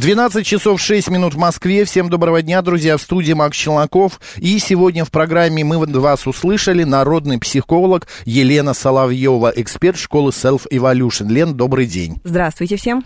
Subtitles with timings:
[0.00, 1.84] 12 часов 6 минут в Москве.
[1.84, 2.96] Всем доброго дня, друзья.
[2.96, 4.18] В студии Макс Челноков.
[4.38, 11.28] И сегодня в программе мы вас услышали народный психолог Елена Соловьева, эксперт школы Self Evolution.
[11.28, 12.18] Лен, добрый день.
[12.24, 13.04] Здравствуйте всем.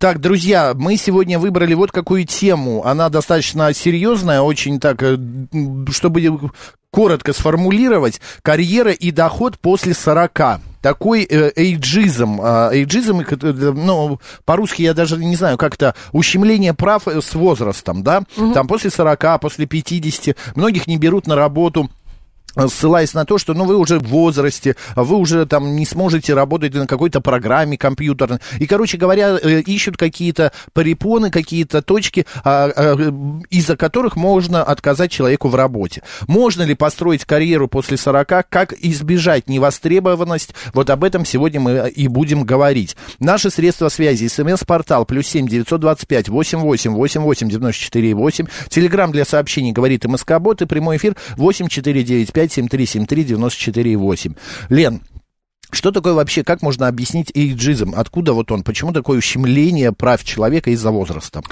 [0.00, 2.84] Так, друзья, мы сегодня выбрали вот какую тему.
[2.84, 5.16] Она достаточно серьезная, очень так, э,
[5.92, 6.50] чтобы
[6.90, 14.82] коротко сформулировать, карьера и доход после 40 такой э, эйджизм, э, эйджизм, э, ну, по-русски
[14.82, 18.52] я даже не знаю, как это, ущемление прав с возрастом, да, угу.
[18.52, 21.88] там после 40, после 50, многих не берут на работу,
[22.68, 26.74] ссылаясь на то, что, ну, вы уже в возрасте, вы уже там не сможете работать
[26.74, 28.38] на какой-то программе компьютерной.
[28.58, 32.96] И, короче говоря, э, ищут какие-то препоны, какие-то точки, а, а,
[33.50, 36.02] из-за которых можно отказать человеку в работе.
[36.26, 40.54] Можно ли построить карьеру после 40, как избежать невостребованность?
[40.72, 42.96] Вот об этом сегодня мы и будем говорить.
[43.18, 48.14] Наши средства связи, смс-портал, плюс семь девятьсот двадцать пять восемь восемь восемь восемь девяносто четыре
[48.14, 48.46] восемь.
[48.68, 54.36] Телеграмм для сообщений говорит МСК-бот и прямой эфир восемь четыре девять пять 967-373-94-8.
[54.68, 55.02] Лен,
[55.74, 57.94] что такое вообще, как можно объяснить эйджизм?
[57.96, 58.62] Откуда вот он?
[58.62, 61.42] Почему такое ущемление прав человека из-за возраста?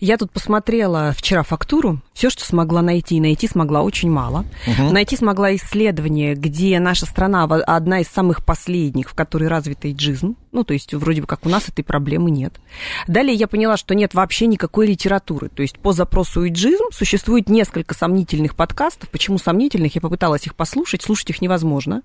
[0.00, 4.44] Я тут посмотрела вчера фактуру, все, что смогла найти, и найти смогла очень мало.
[4.66, 4.92] Угу.
[4.92, 10.36] Найти смогла исследование, где наша страна одна из самых последних, в которой развит эйджизм.
[10.52, 12.60] Ну, то есть, вроде бы как у нас этой проблемы нет.
[13.06, 15.48] Далее я поняла, что нет вообще никакой литературы.
[15.48, 19.08] То есть, по запросу эйджизм существует несколько сомнительных подкастов.
[19.08, 19.94] Почему сомнительных?
[19.94, 21.00] Я попыталась их послушать.
[21.00, 22.02] Слушать их невозможно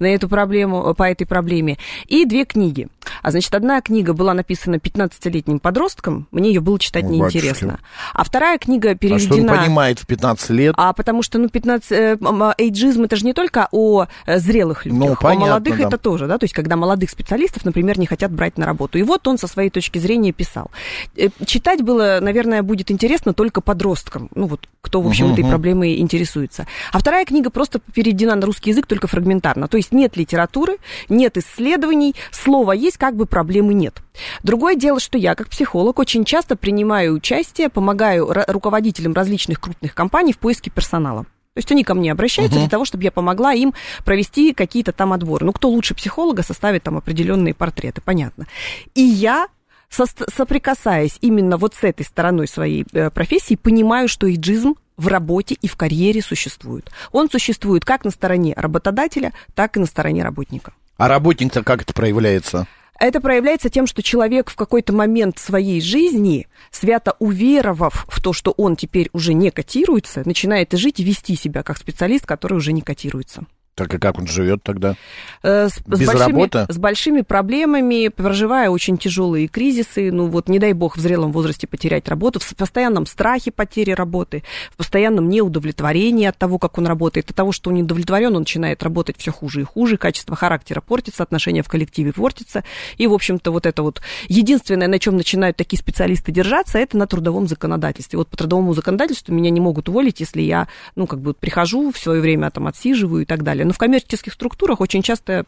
[0.00, 1.78] на эту проблему, по этой проблеме.
[2.08, 2.88] И две книги.
[3.22, 6.26] А значит, одна книга была написана 15-летним подростком.
[6.32, 7.78] Мне ее было читать неинтересно.
[8.12, 9.18] А вторая книга переведена...
[9.18, 10.74] А что он понимает в 15 лет?
[10.76, 11.92] А потому что, ну, 15...
[11.92, 12.16] Э,
[12.58, 15.00] эйджизм это же не только о э, зрелых людях.
[15.00, 15.86] Ну, понятно, о молодых да.
[15.88, 16.38] это тоже, да?
[16.38, 18.98] То есть, когда молодых специалистов, например, не хотят брать на работу.
[18.98, 20.70] И вот он со своей точки зрения писал.
[21.16, 25.44] Э, читать было, наверное, будет интересно только подросткам, ну вот кто, в общем, uh-huh, этой
[25.44, 26.66] проблемой интересуется.
[26.92, 29.68] А вторая книга просто переведена на русский язык только фрагментарно.
[29.68, 34.02] То есть нет литературы, нет исследований, слова есть, как бы проблемы нет.
[34.42, 40.32] Другое дело, что я, как психолог, очень часто принимаю участие, помогаю руководителям различных крупных компаний
[40.32, 41.24] в поиске персонала.
[41.54, 42.62] То есть они ко мне обращаются uh-huh.
[42.62, 43.74] для того, чтобы я помогла им
[44.04, 45.44] провести какие-то там отборы.
[45.44, 48.46] Ну, кто лучше психолога составит там определенные портреты, понятно.
[48.94, 49.48] И я
[49.90, 55.54] со- соприкасаясь именно вот с этой стороной своей э, профессии, понимаю, что иджизм в работе
[55.60, 56.90] и в карьере существует.
[57.12, 60.72] Он существует как на стороне работодателя, так и на стороне работника.
[60.96, 62.66] А работник-то как это проявляется?
[63.02, 68.52] Это проявляется тем, что человек в какой-то момент своей жизни, свято уверовав в то, что
[68.52, 72.80] он теперь уже не котируется, начинает жить и вести себя как специалист, который уже не
[72.80, 73.44] котируется.
[73.74, 74.96] Так и как он живет тогда?
[75.42, 76.66] Э, с, Без с большими, работы?
[76.68, 80.12] С большими проблемами, проживая очень тяжелые кризисы.
[80.12, 84.42] Ну вот, не дай бог, в зрелом возрасте потерять работу, в постоянном страхе потери работы,
[84.72, 88.82] в постоянном неудовлетворении от того, как он работает, от того, что он недовлетворен, он начинает
[88.82, 92.64] работать все хуже и хуже, качество характера портится, отношения в коллективе портятся.
[92.98, 97.06] И, в общем-то, вот это вот единственное, на чем начинают такие специалисты держаться, это на
[97.06, 98.18] трудовом законодательстве.
[98.18, 101.96] Вот по трудовому законодательству меня не могут уволить, если я, ну, как бы прихожу, в
[101.96, 103.68] свое время там отсиживаю и так далее далее.
[103.68, 105.44] Но в коммерческих структурах очень часто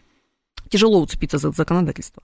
[0.71, 2.23] тяжело уцепиться за законодательство.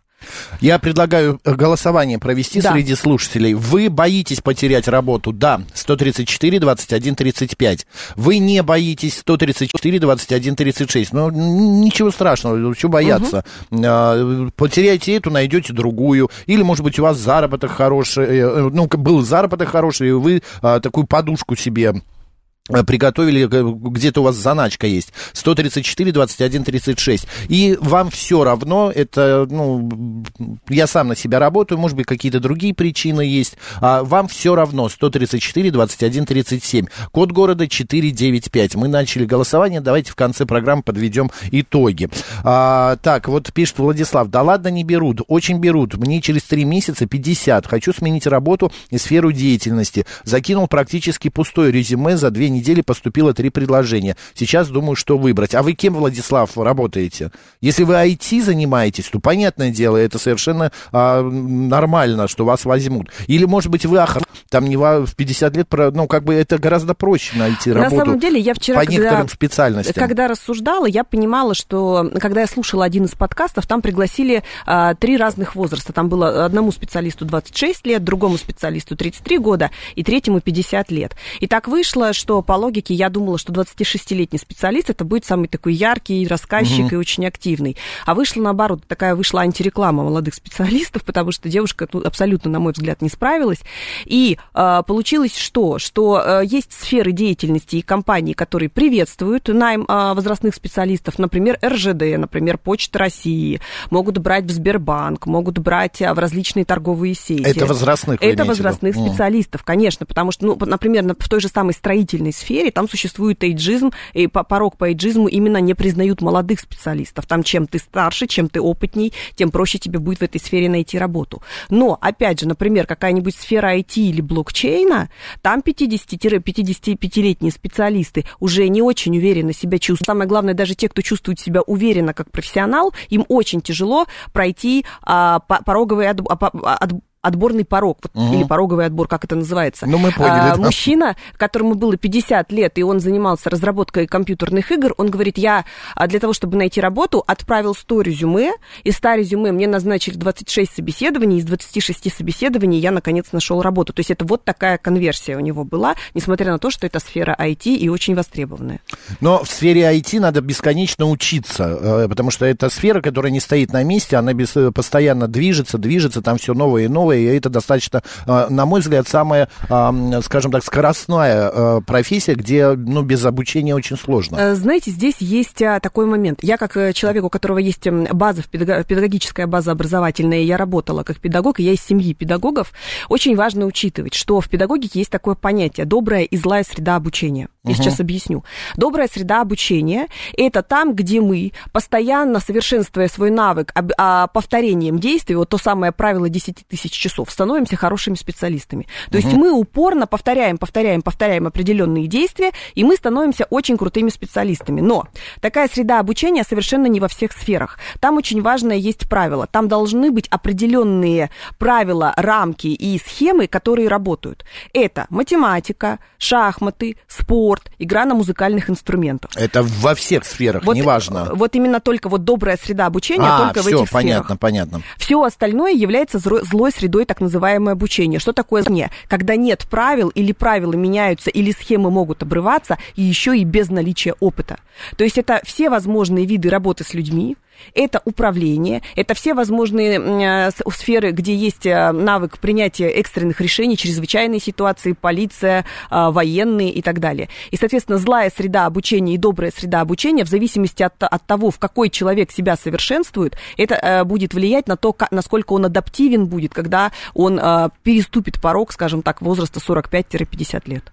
[0.61, 2.73] Я предлагаю голосование провести да.
[2.73, 3.55] среди слушателей.
[3.55, 5.33] Вы боитесь потерять работу?
[5.33, 5.63] Да.
[5.75, 7.87] 134, 21, 35.
[8.17, 9.19] Вы не боитесь?
[9.19, 11.13] 134, 21, 36.
[11.13, 13.45] Ну, ничего страшного, что бояться.
[13.71, 14.53] Угу.
[14.57, 16.31] Потеряйте эту, найдете другую.
[16.47, 20.81] Или, может быть, у вас заработок хороший, э, ну, был заработок хороший, и вы а,
[20.81, 22.20] такую подушку себе Э,
[22.69, 29.47] приготовили, э, где-то у вас заначка есть, 134, 21, 36, и вам все равно, это,
[29.51, 30.25] ну,
[30.69, 34.89] я сам на себя работаю, может быть, какие-то другие причины есть, а вам все равно,
[34.89, 42.09] 134, 21, 37, код города 495, мы начали голосование, давайте в конце программы подведем итоги.
[42.45, 47.07] А, так, вот пишет Владислав, да ладно, не берут, очень берут, мне через 3 месяца
[47.07, 52.83] 50, хочу сменить работу и сферу деятельности, закинул практически пустое резюме за 2 недели недели
[52.83, 54.17] поступило три предложения.
[54.35, 55.55] Сейчас думаю, что выбрать.
[55.55, 57.31] А вы кем, Владислав, работаете?
[57.61, 63.11] Если вы IT занимаетесь, то, понятное дело, это совершенно а, нормально, что вас возьмут.
[63.27, 66.95] Или, может быть, вы охрана, там не в 50 лет, ну, как бы это гораздо
[66.95, 67.97] проще найти работу.
[67.97, 69.95] На самом деле, я вчера, по когда, некоторым специальностям.
[69.95, 75.17] Когда рассуждала, я понимала, что, когда я слушала один из подкастов, там пригласили а, три
[75.17, 75.93] разных возраста.
[75.93, 81.17] Там было одному специалисту 26 лет, другому специалисту 33 года и третьему 50 лет.
[81.41, 85.75] И так вышло, что по логике я думала, что 26-летний специалист это будет самый такой
[85.75, 86.95] яркий рассказчик угу.
[86.95, 87.77] и очень активный.
[88.07, 92.73] А вышло наоборот, такая вышла антиреклама молодых специалистов, потому что девушка ну, абсолютно, на мой
[92.73, 93.61] взгляд, не справилась.
[94.05, 95.79] И э, получилось что?
[95.79, 102.19] Что э, есть сферы деятельности и компании, которые приветствуют найм э, возрастных специалистов, например, РЖД,
[102.19, 103.61] например, Почта России,
[103.91, 107.43] могут брать в Сбербанк, могут брать в различные торговые сети.
[107.43, 112.30] Это возрастных, Это возрастных специалистов, конечно, потому что, ну, например, в той же самой строительной
[112.33, 117.27] сфере, там существует эйджизм, и порог по эйджизму именно не признают молодых специалистов.
[117.27, 120.99] Там чем ты старше, чем ты опытней, тем проще тебе будет в этой сфере найти
[120.99, 121.43] работу.
[121.69, 125.11] Но, опять же, например, какая-нибудь сфера IT или блокчейна,
[125.43, 130.07] там 50-55-летние специалисты уже не очень уверенно себя чувствуют.
[130.07, 135.41] Самое главное, даже те, кто чувствует себя уверенно как профессионал, им очень тяжело пройти а,
[135.41, 136.93] пороговый от, от,
[137.23, 138.35] отборный порог, вот, угу.
[138.35, 139.87] или пороговый отбор, как это называется.
[139.87, 140.51] Ну, мы поняли.
[140.53, 140.63] А, да.
[140.63, 145.65] Мужчина, которому было 50 лет, и он занимался разработкой компьютерных игр, он говорит, я
[145.95, 148.53] а, для того, чтобы найти работу, отправил 100 резюме,
[148.85, 153.93] из 100 резюме мне назначили 26 собеседований, из 26 собеседований я, наконец, нашел работу.
[153.93, 157.37] То есть это вот такая конверсия у него была, несмотря на то, что это сфера
[157.39, 158.81] IT и очень востребованная.
[159.21, 163.73] Но в сфере IT надо бесконечно учиться, э, потому что это сфера, которая не стоит
[163.73, 167.49] на месте, она э, постоянно движется, движется, там все новое и новое, новое, и это
[167.49, 169.93] достаточно, а, на мой взгляд, самая, а,
[170.23, 174.37] скажем так, скоростная а, профессия, где, ну, без обучения очень сложно.
[174.37, 176.41] Э, знаете, здесь есть такой момент.
[176.43, 181.61] Я, как э, человек, у которого есть база, педагогическая база образовательная, я работала как педагог,
[181.61, 182.73] и я из семьи педагогов,
[183.09, 187.49] очень важно учитывать, что в педагогике есть такое понятие добрая и злая среда обучения.
[187.63, 187.83] Я угу.
[187.83, 188.43] сейчас объясню.
[188.77, 190.09] Добрая среда обучения–
[190.39, 196.31] это там, где мы, постоянно совершенствуя свой навык а, повторением действий, вот то самое правило
[196.31, 198.87] 10 тысяч часов, становимся хорошими специалистами.
[199.11, 199.27] То угу.
[199.27, 204.81] есть мы упорно повторяем, повторяем, повторяем определенные действия, и мы становимся очень крутыми специалистами.
[204.81, 205.09] Но
[205.43, 207.79] такая среда обучения совершенно не во всех сферах.
[208.01, 209.47] Там очень важное есть правило.
[209.47, 211.29] Там должны быть определенные
[211.59, 214.47] правила, рамки и схемы, которые работают.
[214.73, 219.31] Это математика, шахматы, спорт, спорт, игра на музыкальных инструментах.
[219.35, 221.31] Это во всех сферах, вот, неважно.
[221.35, 224.41] Вот именно только вот добрая среда обучения а, только все, в этих понятно, сферах.
[224.41, 224.83] понятно.
[224.97, 228.21] Все остальное является злой средой так называемое обучение.
[228.21, 228.91] Что такое не?
[229.09, 234.15] Когда нет правил или правила меняются, или схемы могут обрываться, и еще и без наличия
[234.21, 234.59] опыта.
[234.97, 237.37] То есть это все возможные виды работы с людьми,
[237.75, 244.41] это управление, это все возможные э, сферы, где есть э, навык принятия экстренных решений, чрезвычайные
[244.41, 247.29] ситуации, полиция, э, военные и так далее.
[247.51, 251.59] И, соответственно, злая среда обучения и добрая среда обучения, в зависимости от, от того, в
[251.59, 257.41] какой человек себя совершенствует, это будет влиять на то, насколько он адаптивен будет, когда он
[257.83, 260.93] переступит порог, скажем так, возраста 45-50 лет.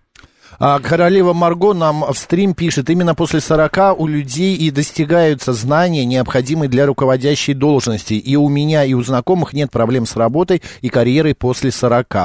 [0.59, 6.03] А королева Марго нам в стрим пишет, именно после 40 у людей и достигаются знания,
[6.03, 8.15] необходимые для руководящей должности.
[8.15, 12.15] И у меня, и у знакомых нет проблем с работой и карьерой после 40.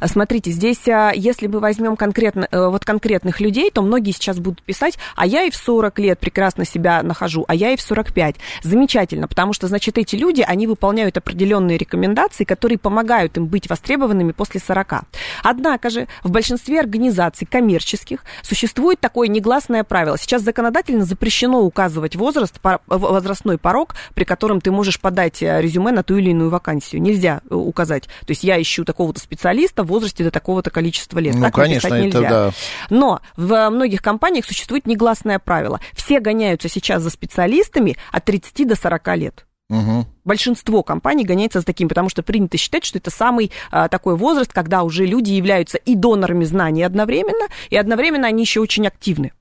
[0.00, 4.38] А смотрите, здесь, а, если мы возьмем конкретно, э, вот конкретных людей, то многие сейчас
[4.38, 7.82] будут писать, а я и в 40 лет прекрасно себя нахожу, а я и в
[7.82, 8.36] 45.
[8.62, 14.32] Замечательно, потому что, значит, эти люди, они выполняют определенные рекомендации, которые помогают им быть востребованными
[14.32, 15.04] после 40.
[15.42, 20.18] Однако же в большинстве организаций, коммерческих существует такое негласное правило.
[20.18, 26.02] Сейчас законодательно запрещено указывать возраст, возрастной порог, при котором ты можешь подать э, резюме на
[26.02, 27.00] ту или иную вакансию.
[27.00, 28.04] Нельзя э, указать.
[28.04, 31.34] То есть я ищу такого-то специалиста в возрасте до такого-то количества лет.
[31.34, 32.18] Ну, так конечно, нельзя.
[32.18, 32.52] это да.
[32.90, 35.80] Но в многих компаниях существует негласное правило.
[35.94, 39.46] Все гоняются сейчас за специалистами от 30 до 40 лет.
[39.70, 40.06] Угу.
[40.24, 44.52] Большинство компаний гоняется за таким, потому что принято считать, что это самый а, такой возраст,
[44.52, 49.32] когда уже люди являются и донорами знаний одновременно, и одновременно они еще очень активны.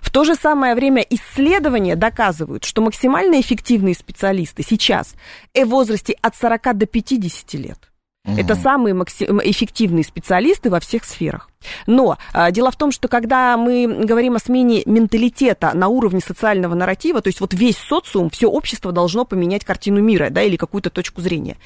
[0.00, 5.14] В то же самое время исследования доказывают, что максимально эффективные специалисты сейчас
[5.54, 7.78] в возрасте от 40 до 50 лет.
[8.26, 8.40] Угу.
[8.40, 11.48] Это самые эффективные специалисты во всех сферах.
[11.86, 16.74] Но а, дело в том, что когда мы говорим о смене менталитета на уровне социального
[16.74, 20.90] нарратива, то есть вот весь социум, все общество должно поменять картину мира, да, или какую-то
[20.90, 21.56] точку зрения,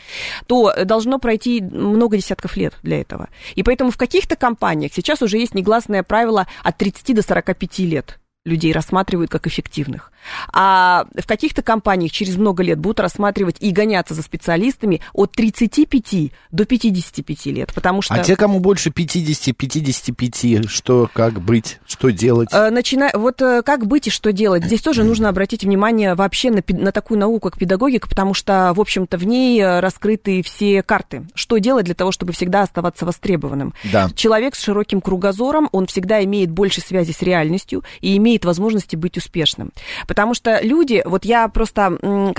[0.46, 3.28] то должно пройти много десятков лет для этого.
[3.54, 8.18] И поэтому в каких-то компаниях сейчас уже есть негласное правило от 30 до 45 лет
[8.44, 10.12] людей рассматривают как эффективных.
[10.52, 16.32] А в каких-то компаниях через много лет будут рассматривать и гоняться за специалистами от 35
[16.50, 18.14] до 55 лет, потому что...
[18.14, 22.49] А те, кому больше 50-55, что, как быть, что делать?
[22.52, 24.64] Э, начиная, вот э, как быть и что делать?
[24.64, 28.80] Здесь тоже нужно обратить внимание вообще на, на такую науку, как педагогика, потому что, в
[28.80, 31.26] общем-то, в ней э, раскрыты все карты.
[31.35, 33.75] Что делать для того, чтобы всегда оставаться востребованным?
[33.92, 34.11] Да.
[34.14, 38.97] Человек с широким кругозором, он всегда имеет больше связи с реальностью и имеет имеет возможности
[38.97, 39.73] быть успешным.
[40.06, 41.99] Потому что люди, вот я просто,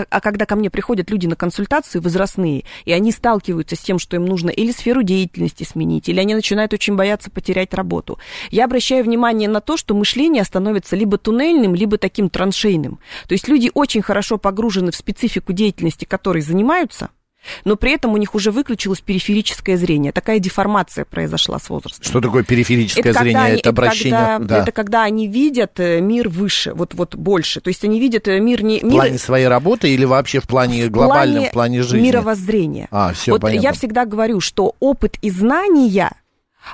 [0.09, 4.15] а когда ко мне приходят люди на консультации возрастные, и они сталкиваются с тем, что
[4.15, 9.03] им нужно или сферу деятельности сменить, или они начинают очень бояться потерять работу, я обращаю
[9.03, 12.99] внимание на то, что мышление становится либо туннельным, либо таким траншейным.
[13.27, 17.09] То есть люди очень хорошо погружены в специфику деятельности, которой занимаются–
[17.65, 20.11] но при этом у них уже выключилось периферическое зрение.
[20.11, 22.03] Такая деформация произошла с возрастом.
[22.03, 23.41] Что такое периферическое это зрение?
[23.41, 24.19] Они, это обращение...
[24.19, 24.57] Когда, да.
[24.61, 27.61] это когда они видят э, мир выше, вот, вот больше.
[27.61, 28.79] То есть они видят э, мир не...
[28.79, 32.07] В плане своей работы или вообще в плане в глобальном, в плане жизни?
[32.07, 32.87] мировоззрения.
[32.91, 33.63] А, все вот понятно.
[33.63, 36.11] я всегда говорю, что опыт и знания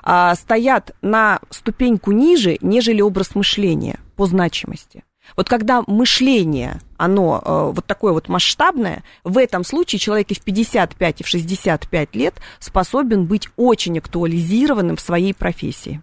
[0.04, 5.04] а, стоят на ступеньку ниже, нежели образ мышления по значимости.
[5.38, 10.42] Вот когда мышление, оно э, вот такое вот масштабное, в этом случае человек и в
[10.42, 16.02] 55, и в 65 лет способен быть очень актуализированным в своей профессии.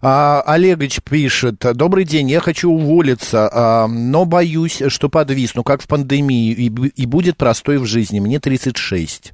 [0.00, 5.88] А, Олегович пишет, добрый день, я хочу уволиться, а, но боюсь, что подвисну, как в
[5.88, 9.32] пандемии, и, и будет простой в жизни, мне 36.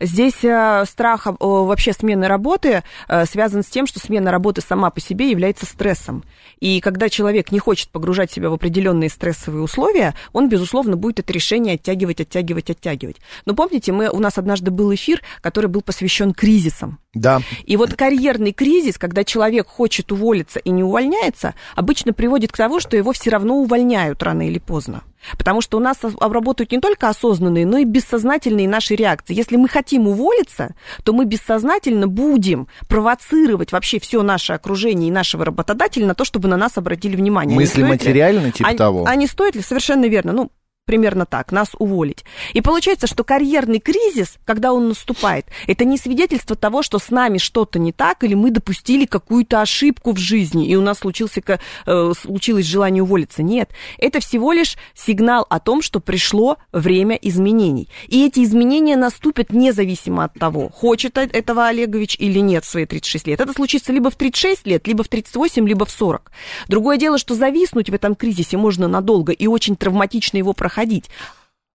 [0.00, 5.00] Здесь э, страх вообще смены работы э, связан с тем, что смена работы сама по
[5.00, 6.24] себе является стрессом.
[6.60, 11.32] И когда человек не хочет погружать себя в определенные стрессовые условия, он, безусловно, будет это
[11.32, 13.16] решение оттягивать, оттягивать, оттягивать.
[13.46, 16.98] Но помните, мы, у нас однажды был эфир, который был посвящен кризисам.
[17.14, 17.40] Да.
[17.64, 22.80] И вот карьерный кризис, когда человек хочет уволиться и не увольняется, обычно приводит к тому,
[22.80, 25.02] что его все равно увольняют рано или поздно.
[25.38, 29.34] Потому что у нас обработают не только осознанные, но и бессознательные наши реакции.
[29.34, 35.44] Если мы хотим уволиться, то мы бессознательно будем провоцировать вообще все наше окружение и нашего
[35.44, 37.56] работодателя на то, чтобы на нас обратили внимание.
[37.56, 39.04] Мысли материальные, типа а, того.
[39.06, 39.62] А не стоит ли?
[39.62, 40.32] Совершенно верно.
[40.32, 40.50] Ну,
[40.84, 42.24] примерно так, нас уволить.
[42.52, 47.38] И получается, что карьерный кризис, когда он наступает, это не свидетельство того, что с нами
[47.38, 51.40] что-то не так, или мы допустили какую-то ошибку в жизни, и у нас случился,
[51.86, 53.42] э, случилось желание уволиться.
[53.42, 57.88] Нет, это всего лишь сигнал о том, что пришло время изменений.
[58.08, 63.26] И эти изменения наступят независимо от того, хочет этого Олегович или нет в свои 36
[63.28, 63.40] лет.
[63.40, 66.30] Это случится либо в 36 лет, либо в 38, либо в 40.
[66.68, 71.08] Другое дело, что зависнуть в этом кризисе можно надолго и очень травматично его проходить проходить.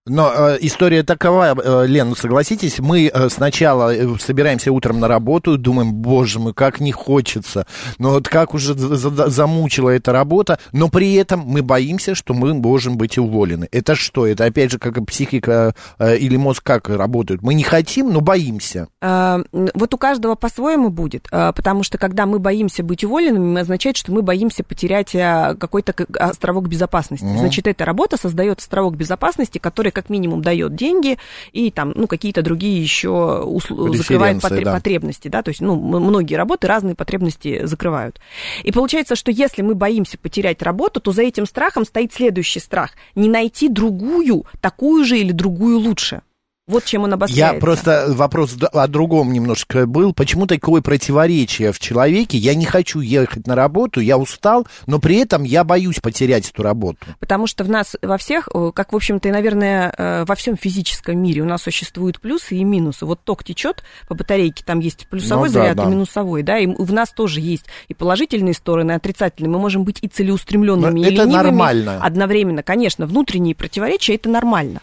[0.10, 5.58] Но э, история такова, э, Лен, согласитесь, мы э, сначала э, собираемся утром на работу,
[5.58, 7.68] думаем, боже мой, как не хочется,
[8.00, 12.54] но вот как уже за, замучила эта работа, но при этом мы боимся, что мы
[12.54, 13.68] можем быть уволены.
[13.72, 14.26] Это что?
[14.26, 17.42] Это опять же как психика э, или мозг как работают?
[17.42, 18.88] Мы не хотим, но боимся.
[19.02, 23.98] Э, вот у каждого по-своему будет, э, потому что когда мы боимся быть уволенными, означает,
[23.98, 27.26] что мы боимся потерять какой-то островок безопасности.
[27.26, 27.40] Угу.
[27.40, 31.18] Значит, эта работа создает островок безопасности, который как минимум дает деньги
[31.52, 34.74] и там, ну, какие-то другие еще усл- закрывает потр- да.
[34.74, 38.22] потребности, да, то есть, ну, многие работы разные потребности закрывают.
[38.64, 42.92] И получается, что если мы боимся потерять работу, то за этим страхом стоит следующий страх–
[43.16, 46.22] не найти другую, такую же или другую лучше.
[46.70, 47.56] Вот чем он обостряется.
[47.56, 50.14] Я просто вопрос о другом немножко был.
[50.14, 52.38] Почему такое противоречие в человеке?
[52.38, 56.62] Я не хочу ехать на работу, я устал, но при этом я боюсь потерять эту
[56.62, 57.00] работу.
[57.20, 61.18] Потому что в нас во всех, как, в общем-то, и, наверное, э, во всем физическом
[61.18, 63.08] мире у нас существуют плюсы и минусы.
[63.08, 65.90] Вот ток течет по батарейке, там есть плюсовой ну, заряд да, да.
[65.90, 69.50] и минусовой, да, и в нас тоже есть и положительные стороны, и отрицательные.
[69.50, 72.00] Мы можем быть и целеуустремленными, но и это ленивыми нормально.
[72.00, 72.62] одновременно.
[72.62, 74.82] Конечно, внутренние противоречия– это нормально.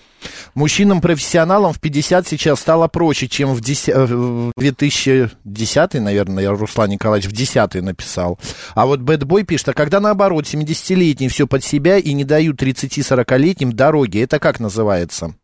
[0.55, 7.31] Мужчинам-профессионалам в 50 сейчас стало проще, чем в, 10, э, в 2010, наверное, Руслан Николаевич
[7.31, 8.39] в 10 написал.
[8.75, 13.73] А вот Бэтбой пишет, а когда наоборот, 70-летние все под себя и не дают 30-40-летним
[13.73, 15.35] дороги, это как называется?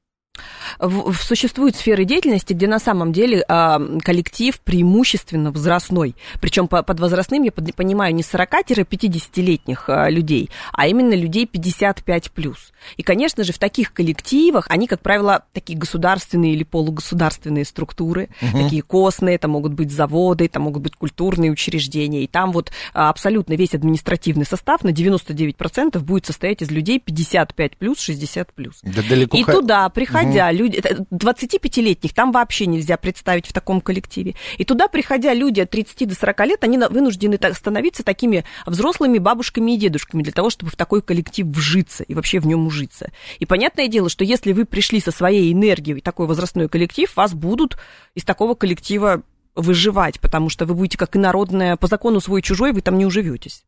[0.78, 6.16] В, существуют сферы деятельности, где на самом деле э, коллектив преимущественно возрастной.
[6.40, 12.56] Причем по, под возрастным я под, понимаю не 40-50-летних э, людей, а именно людей 55+.
[12.96, 18.62] И, конечно же, в таких коллективах, они, как правило, такие государственные или полугосударственные структуры, угу.
[18.64, 22.24] такие костные, это могут быть заводы, это могут быть культурные учреждения.
[22.24, 28.00] И там вот абсолютно весь административный состав на 99% будет состоять из людей 55 плюс,
[28.00, 28.80] 60 плюс.
[28.82, 29.88] Да далеко и туда,
[30.22, 34.34] приходя, угу люди, 25-летних там вообще нельзя представить в таком коллективе.
[34.58, 39.72] И туда, приходя люди от 30 до 40 лет, они вынуждены становиться такими взрослыми бабушками
[39.72, 43.10] и дедушками для того, чтобы в такой коллектив вжиться и вообще в нем ужиться.
[43.38, 47.34] И понятное дело, что если вы пришли со своей энергией в такой возрастной коллектив, вас
[47.34, 47.76] будут
[48.14, 49.22] из такого коллектива
[49.54, 53.64] выживать, потому что вы будете как инородная, по закону свой-чужой, вы там не уживетесь.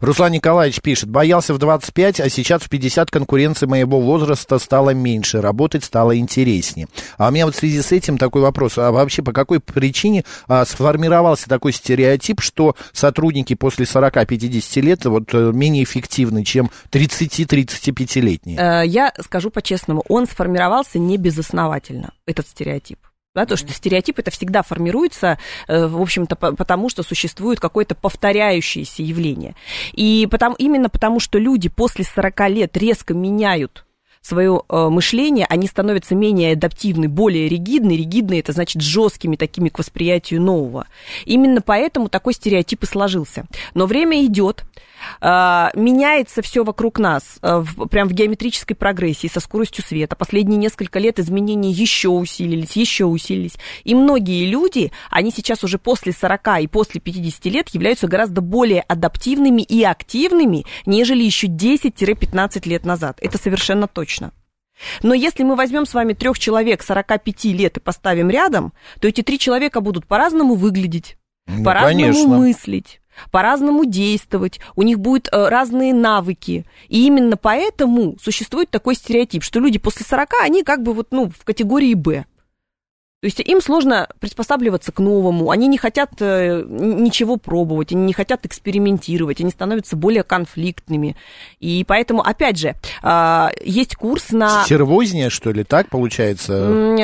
[0.00, 5.40] Руслан Николаевич пишет, боялся в 25, а сейчас в 50 конкуренции моего возраста стало меньше,
[5.40, 6.88] работать стало интереснее.
[7.18, 10.24] А у меня вот в связи с этим такой вопрос, а вообще по какой причине
[10.48, 18.58] а, сформировался такой стереотип, что сотрудники после 40-50 лет вот э, менее эффективны, чем 30-35-летние?
[18.58, 22.98] Э, я скажу по-честному, он сформировался не безосновательно, этот стереотип.
[23.36, 25.38] Да, то, что стереотип это всегда формируется,
[25.68, 29.54] э, в общем-то, потому что существует какое-то повторяющееся явление.
[29.92, 33.85] И потому, именно потому, что люди после 40 лет резко меняют
[34.26, 37.96] свое э, мышление, они становятся менее адаптивны, более ригидны.
[37.96, 40.86] Ригидны это значит жесткими такими к восприятию нового.
[41.24, 43.46] Именно поэтому такой стереотип и сложился.
[43.74, 44.64] Но время идет,
[45.20, 50.16] а, меняется все вокруг нас, а, в, прям в геометрической прогрессии, со скоростью света.
[50.16, 53.56] Последние несколько лет изменения еще усилились, еще усилились.
[53.84, 58.82] И многие люди, они сейчас уже после 40 и после 50 лет являются гораздо более
[58.82, 63.18] адаптивными и активными, нежели еще 10-15 лет назад.
[63.20, 64.15] Это совершенно точно.
[65.02, 69.22] Но если мы возьмем с вами трех человек 45 лет и поставим рядом, то эти
[69.22, 75.94] три человека будут по-разному выглядеть, ну, по-разному мыслить, по-разному действовать, у них будут э, разные
[75.94, 76.66] навыки.
[76.88, 81.30] И именно поэтому существует такой стереотип, что люди после 40, они как бы вот, ну,
[81.30, 82.26] в категории «Б».
[83.20, 88.12] То есть им сложно приспосабливаться к новому, они не хотят э, ничего пробовать, они не
[88.12, 91.16] хотят экспериментировать, они становятся более конфликтными.
[91.58, 94.64] И поэтому, опять же, э, есть курс на...
[94.64, 96.94] Стервознее, что ли, так получается?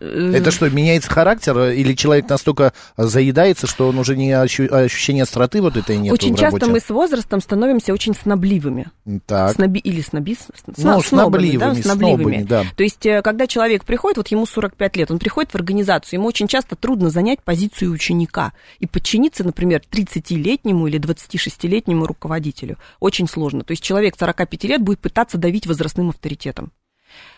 [0.00, 5.60] Это что, меняется характер, или человек настолько заедается, что он уже не ощу- ощущение остроты
[5.62, 8.86] вот этой нет Очень часто мы с возрастом становимся очень снобливыми.
[9.26, 9.54] Так.
[9.54, 10.36] Сноби, или сноби,
[10.76, 12.22] ну, снобливыми, да, снобливыми.
[12.22, 12.64] снобами, да.
[12.76, 16.28] То есть, э, когда человек приходит, вот ему 45 лет, он приходит в организацию, ему
[16.28, 22.78] очень часто трудно занять позицию ученика и подчиниться, например, 30-летнему или 26-летнему руководителю.
[23.00, 23.64] Очень сложно.
[23.64, 26.72] То есть, человек 45 лет будет пытаться давить возрастным авторитетом.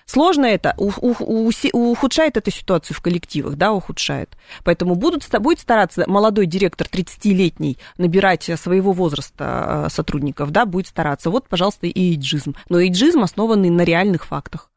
[0.07, 4.39] Сложно это, у, у, у, ухудшает эту ситуацию в коллективах, да, ухудшает.
[4.65, 11.29] Поэтому будут, будет стараться молодой директор 30-летний набирать своего возраста э, сотрудников, да, будет стараться.
[11.29, 12.55] Вот, пожалуйста, и эйджизм.
[12.71, 14.71] Но эйджизм основанный на реальных фактах.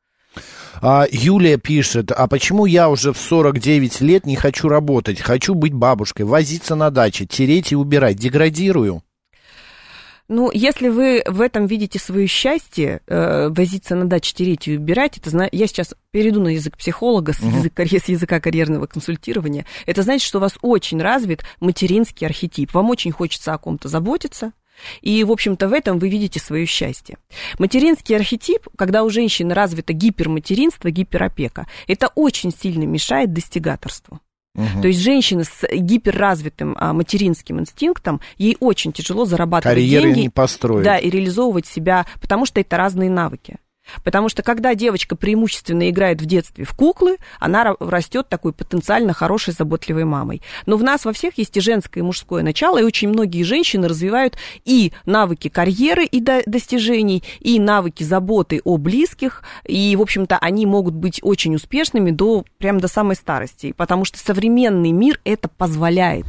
[0.81, 5.21] А, Юлия пишет, а почему я уже в 49 лет не хочу работать?
[5.21, 8.17] Хочу быть бабушкой, возиться на даче, тереть и убирать.
[8.17, 9.03] Деградирую.
[10.33, 15.17] Ну, если вы в этом видите свое счастье, э, возиться на даче, тереть и убирать,
[15.17, 17.49] это я сейчас перейду на язык психолога, с, угу.
[17.49, 22.73] язык, с языка карьерного консультирования, это значит, что у вас очень развит материнский архетип.
[22.73, 24.53] Вам очень хочется о ком-то заботиться,
[25.01, 27.17] и, в общем-то, в этом вы видите свое счастье.
[27.59, 34.21] Материнский архетип, когда у женщины развито гиперматеринство, гиперопека, это очень сильно мешает достигаторству.
[34.55, 34.81] Угу.
[34.81, 40.19] То есть женщина с гиперразвитым а, материнским инстинктом, ей очень тяжело зарабатывать Карьеры деньги.
[40.21, 40.83] не построить.
[40.83, 43.57] Да, и реализовывать себя, потому что это разные навыки.
[44.03, 49.53] Потому что когда девочка преимущественно играет в детстве в куклы, она растет такой потенциально хорошей,
[49.53, 50.41] заботливой мамой.
[50.65, 53.87] Но в нас во всех есть и женское, и мужское начало, и очень многие женщины
[53.87, 60.65] развивают и навыки карьеры и достижений, и навыки заботы о близких, и, в общем-то, они
[60.65, 66.25] могут быть очень успешными до, прям до самой старости, потому что современный мир это позволяет.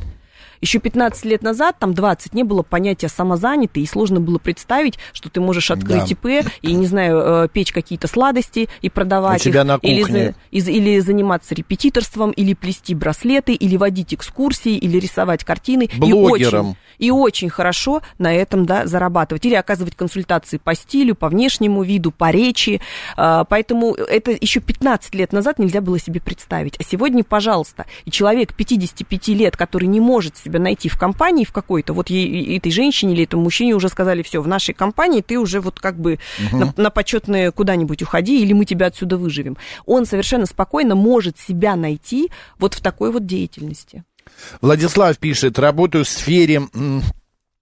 [0.62, 5.29] Еще 15 лет назад, там 20, не было понятия самозанятый, и сложно было представить, что
[5.29, 6.38] ты можешь открыть да.
[6.40, 10.35] ИП и, не знаю, э, печь какие-то сладости и продавать У тебя их, на или,
[10.53, 15.90] или заниматься репетиторством, или плести браслеты, или водить экскурсии, или рисовать картины.
[15.96, 16.66] Блогером.
[16.66, 19.44] И очень, и очень хорошо на этом да, зарабатывать.
[19.44, 22.81] Или оказывать консультации по стилю, по внешнему виду, по речи.
[23.16, 26.77] А, поэтому это еще 15 лет назад нельзя было себе представить.
[26.79, 31.52] А сегодня, пожалуйста, и человек 55 лет, который не может себя найти в компании в
[31.52, 35.38] какой-то, вот ей, этой женщине или этому мужчине уже сказали, все, в нашей компании ты
[35.38, 36.56] уже вот как бы угу.
[36.56, 39.56] на, на почетное куда-нибудь уходи, или мы тебя отсюда выживем.
[39.86, 44.04] Он совершенно спокойно может себя найти вот в такой вот деятельности.
[44.60, 46.62] Владислав пишет, работаю в сфере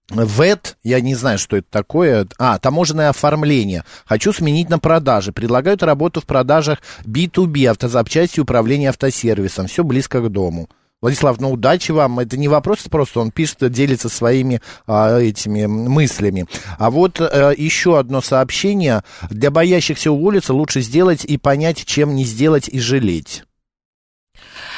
[0.09, 2.27] ВЭТ, я не знаю, что это такое.
[2.37, 3.85] А, таможенное оформление.
[4.05, 5.31] Хочу сменить на продажи.
[5.31, 9.67] Предлагают работу в продажах B2B, автозапчасти, управление автосервисом.
[9.67, 10.69] Все близко к дому.
[11.01, 12.19] Владислав, ну удачи вам.
[12.19, 16.45] Это не вопрос просто, он пишет, делится своими а, этими мыслями.
[16.77, 19.03] А вот а, еще одно сообщение.
[19.29, 23.43] Для боящихся уволиться лучше сделать и понять, чем не сделать и жалеть.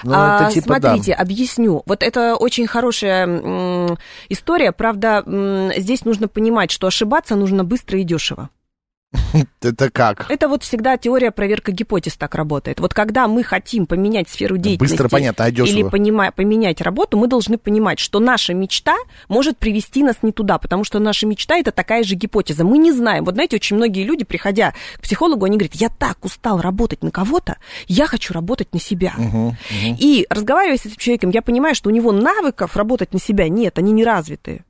[0.03, 1.21] Ну, а, типа, смотрите, да.
[1.21, 1.83] объясню.
[1.85, 3.97] Вот это очень хорошая м,
[4.29, 4.71] история.
[4.71, 8.49] Правда, м, здесь нужно понимать, что ошибаться нужно быстро и дешево.
[9.61, 10.29] Это как?
[10.29, 12.79] Это вот всегда теория проверка гипотез так работает.
[12.79, 17.27] Вот когда мы хотим поменять сферу деятельности Быстро, понятно, а или понима- поменять работу, мы
[17.27, 18.95] должны понимать, что наша мечта
[19.27, 22.63] может привести нас не туда, потому что наша мечта это такая же гипотеза.
[22.63, 23.25] Мы не знаем.
[23.25, 27.11] Вот знаете, очень многие люди, приходя к психологу, они говорят, я так устал работать на
[27.11, 29.13] кого-то, я хочу работать на себя.
[29.17, 29.55] Угу, угу.
[29.99, 33.77] И разговаривая с этим человеком, я понимаю, что у него навыков работать на себя нет,
[33.77, 34.63] они не развиты.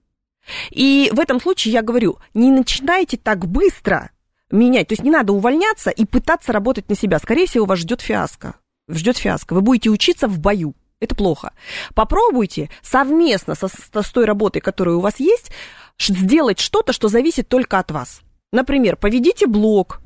[0.71, 4.09] И в этом случае я говорю, не начинайте так быстро
[4.53, 4.87] менять.
[4.87, 7.19] То есть не надо увольняться и пытаться работать на себя.
[7.19, 8.55] Скорее всего, вас ждет фиаско.
[8.89, 9.53] Ждет фиаско.
[9.53, 10.75] Вы будете учиться в бою.
[10.99, 11.51] Это плохо.
[11.95, 15.51] Попробуйте совместно со, с той работой, которая у вас есть,
[15.99, 18.21] сделать что-то, что зависит только от вас.
[18.53, 19.99] Например, поведите блог,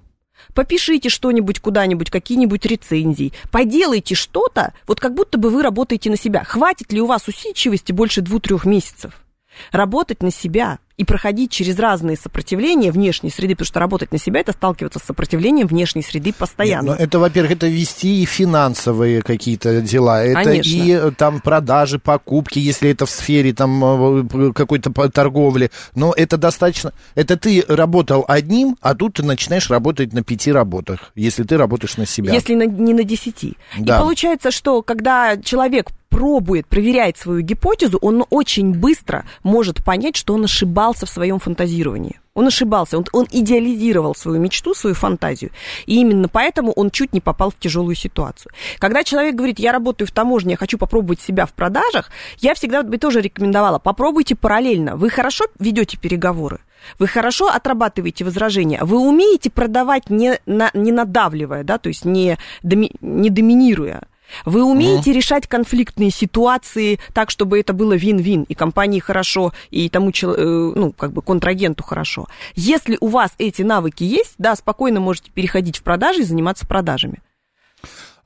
[0.55, 6.43] попишите что-нибудь куда-нибудь, какие-нибудь рецензии, поделайте что-то, вот как будто бы вы работаете на себя.
[6.43, 9.21] Хватит ли у вас усидчивости больше двух-трех месяцев?
[9.71, 14.39] Работать на себя, и проходить через разные сопротивления внешней среды, потому что работать на себя
[14.39, 16.91] это сталкиваться с сопротивлением внешней среды постоянно.
[16.91, 20.69] Нет, это, во-первых, это вести и финансовые какие-то дела, это Конечно.
[20.69, 26.37] и э, там продажи, покупки, если это в сфере там э, какой-то торговли, но это
[26.37, 31.57] достаточно, это ты работал одним, а тут ты начинаешь работать на пяти работах, если ты
[31.57, 32.33] работаешь на себя.
[32.33, 33.55] Если на, не на десяти.
[33.77, 33.97] Да.
[33.97, 40.33] И получается, что когда человек пробует, проверяет свою гипотезу, он очень быстро может понять, что
[40.33, 42.19] он ошибался в своем фантазировании.
[42.37, 45.49] Он ошибался, он, он идеализировал свою мечту, свою фантазию.
[45.87, 48.51] И именно поэтому он чуть не попал в тяжелую ситуацию.
[48.77, 52.83] Когда человек говорит, я работаю в таможне, я хочу попробовать себя в продажах, я всегда
[52.83, 54.95] бы тоже рекомендовала, попробуйте параллельно.
[54.95, 56.59] Вы хорошо ведете переговоры,
[56.99, 62.37] вы хорошо отрабатываете возражения, вы умеете продавать не, на, не надавливая, да, то есть не,
[62.61, 64.03] доми, не доминируя.
[64.45, 65.13] Вы умеете mm.
[65.13, 70.91] решать конфликтные ситуации так, чтобы это было вин-вин, и компании хорошо, и тому, э, ну,
[70.91, 72.27] как бы контрагенту хорошо.
[72.55, 77.21] Если у вас эти навыки есть, да, спокойно можете переходить в продажи и заниматься продажами.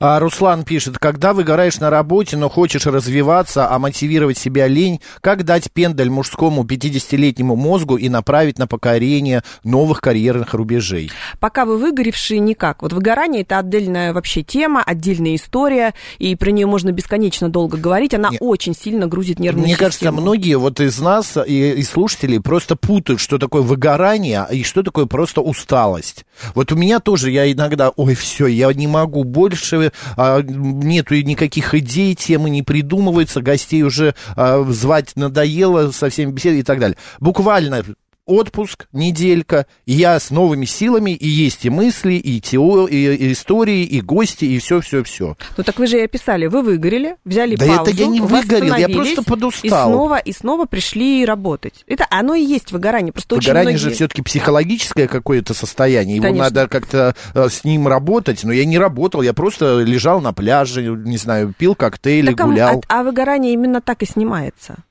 [0.04, 5.44] А Руслан пишет, когда выгораешь на работе, но хочешь развиваться, а мотивировать себя лень, как
[5.44, 11.12] дать пендаль мужскому 50-летнему мозгу и направить на покорение новых карьерных рубежей?
[11.38, 12.82] Пока вы выгоревшие, никак.
[12.82, 18.12] Вот выгорание это отдельная вообще тема, отдельная история, и про нее можно бесконечно долго говорить.
[18.12, 18.40] Она Нет.
[18.42, 19.86] очень сильно грузит нервную Мне систему.
[19.86, 24.82] кажется, многие вот из нас и, и слушателей просто путают, что такое выгорание и что
[24.82, 26.24] такое просто усталость.
[26.56, 31.74] Вот у меня тоже, я иногда, ой, все, я не могу больше а, нету никаких
[31.74, 36.96] идей, темы не придумываются, гостей уже а, звать надоело, со всеми беседой и так далее.
[37.20, 37.82] Буквально
[38.26, 43.32] отпуск, неделька, и я с новыми силами, и есть и мысли, и, тео, и, и
[43.32, 45.36] истории, и гости, и все-все-все.
[45.56, 48.74] Ну так вы же и описали, вы выгорели, взяли да паузу, это я не выгорел,
[48.76, 49.88] я просто подустал.
[49.88, 51.84] И снова, и снова пришли работать.
[51.86, 53.12] Это оно и есть выгорание.
[53.12, 53.90] Просто выгорание очень многие...
[53.90, 56.44] же все-таки психологическое какое-то состояние, его Конечно.
[56.44, 60.82] надо как-то э, с ним работать, но я не работал, я просто лежал на пляже,
[60.82, 62.82] не знаю, пил коктейли, так, гулял.
[62.88, 64.84] А, а выгорание именно так и снимается.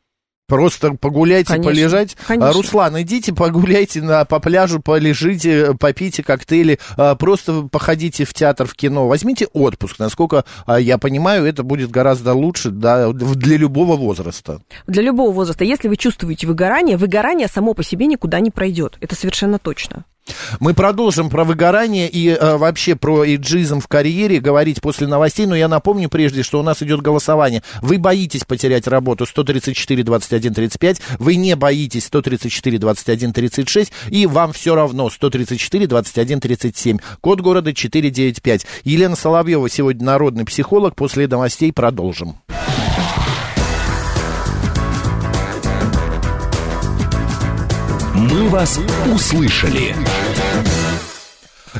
[0.51, 2.17] Просто погуляйте, конечно, полежать.
[2.27, 2.51] Конечно.
[2.51, 8.73] Руслан, идите погуляйте на, по пляжу, полежите, попейте коктейли, а, просто походите в театр, в
[8.73, 9.07] кино.
[9.07, 9.97] Возьмите отпуск.
[9.97, 14.59] Насколько а, я понимаю, это будет гораздо лучше да, для любого возраста.
[14.87, 15.63] Для любого возраста.
[15.63, 18.97] Если вы чувствуете выгорание, выгорание само по себе никуда не пройдет.
[18.99, 20.03] Это совершенно точно.
[20.59, 25.55] Мы продолжим про выгорание и э, вообще про эйджизм в карьере говорить после новостей, но
[25.55, 27.63] я напомню прежде, что у нас идет голосование.
[27.81, 34.53] Вы боитесь потерять работу 134 21 35, вы не боитесь 134 21 36, и вам
[34.53, 36.97] все равно 134 21 37.
[37.21, 38.65] Код города 495.
[38.83, 40.95] Елена Соловьева сегодня народный психолог.
[40.95, 42.35] После новостей продолжим.
[48.41, 48.79] Мы вас
[49.13, 49.95] услышали.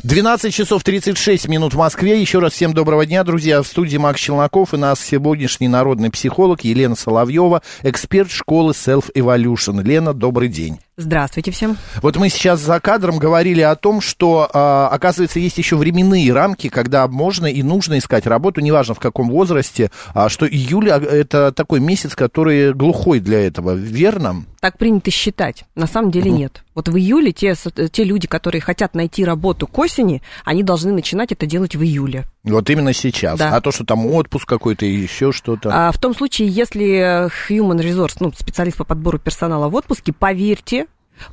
[0.04, 2.22] 12 часов 36 минут в Москве.
[2.22, 3.64] Еще раз всем доброго дня, друзья.
[3.64, 9.82] В студии Макс Челноков и нас сегодняшний народный психолог Елена Соловьева, эксперт школы Self Evolution.
[9.82, 10.80] Лена, добрый день.
[10.98, 11.78] Здравствуйте всем.
[12.02, 16.68] Вот мы сейчас за кадром говорили о том, что, а, оказывается, есть еще временные рамки,
[16.68, 21.80] когда можно и нужно искать работу, неважно в каком возрасте, а, что июль это такой
[21.80, 24.44] месяц, который глухой для этого, верно?
[24.60, 25.64] Так принято считать.
[25.76, 26.64] На самом деле нет.
[26.76, 27.56] Вот в июле те,
[27.92, 32.26] те люди, которые хотят найти работу к осени, они должны начинать это делать в июле.
[32.44, 33.38] Вот именно сейчас.
[33.38, 33.56] Да.
[33.56, 35.70] А то, что там отпуск какой-то и еще что-то.
[35.72, 40.88] А в том случае, если Human Resource, ну, специалист по подбору персонала в отпуске, поверьте,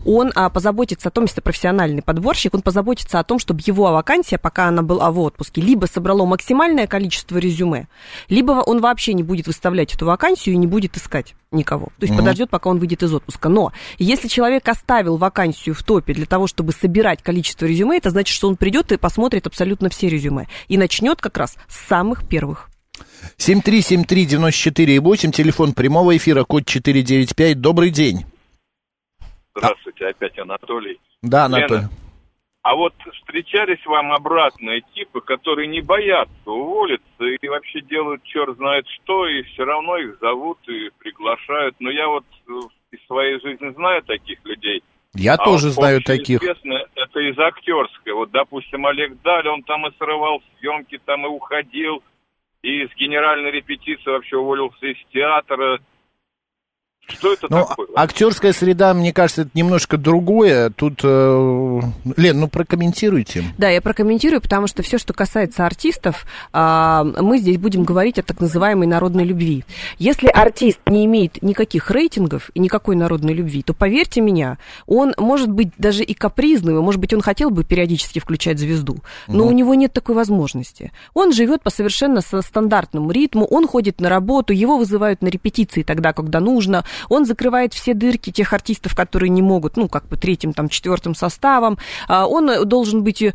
[0.05, 4.39] он а, позаботится о том, если профессиональный подборщик, он позаботится о том, чтобы его вакансия,
[4.39, 7.89] пока она была в отпуске, либо собрало максимальное количество резюме,
[8.29, 11.87] либо он вообще не будет выставлять эту вакансию и не будет искать никого.
[11.99, 12.21] То есть угу.
[12.21, 13.49] подождет, пока он выйдет из отпуска.
[13.49, 18.35] Но если человек оставил вакансию в топе для того, чтобы собирать количество резюме, это значит,
[18.35, 20.47] что он придет и посмотрит абсолютно все резюме.
[20.69, 22.69] И начнет как раз с самых первых.
[23.39, 27.61] 7373948, телефон прямого эфира, код 495.
[27.61, 28.25] Добрый день.
[29.55, 30.11] Здравствуйте, а...
[30.11, 31.01] опять Анатолий.
[31.23, 31.83] Да, Анатолий.
[31.83, 31.91] Лена,
[32.63, 38.87] а вот встречались вам обратные типы, которые не боятся уволиться и вообще делают черт знает
[38.89, 41.77] что, и все равно их зовут и приглашают.
[41.79, 42.53] Но я вот э,
[42.93, 44.83] из своей жизни знаю таких людей.
[45.15, 46.43] Я а тоже вот знаю таких.
[46.43, 48.13] Известно, это из актерской.
[48.13, 52.03] Вот, допустим, Олег Даль, он там и срывал съемки, там и уходил,
[52.63, 55.81] и с генеральной репетиции вообще уволился из театра.
[57.09, 57.87] Что это ну, такое?
[57.95, 60.71] Актерская среда, мне кажется, это немножко другое.
[60.71, 61.81] Тут, э,
[62.17, 63.45] Лен, ну прокомментируйте.
[63.57, 68.23] Да, я прокомментирую, потому что все, что касается артистов, э, мы здесь будем говорить о
[68.23, 69.65] так называемой народной любви.
[69.99, 75.51] Если артист не имеет никаких рейтингов и никакой народной любви, то поверьте меня, он может
[75.51, 79.47] быть даже и капризным, и, может быть, он хотел бы периодически включать звезду, но ну.
[79.47, 80.93] у него нет такой возможности.
[81.15, 86.13] Он живет по совершенно стандартному ритму, он ходит на работу, его вызывают на репетиции тогда,
[86.13, 90.53] когда нужно, он закрывает все дырки тех артистов, которые не могут, ну, как бы третьим,
[90.53, 91.79] там, четвертым составом.
[92.09, 93.33] А, он должен быть э,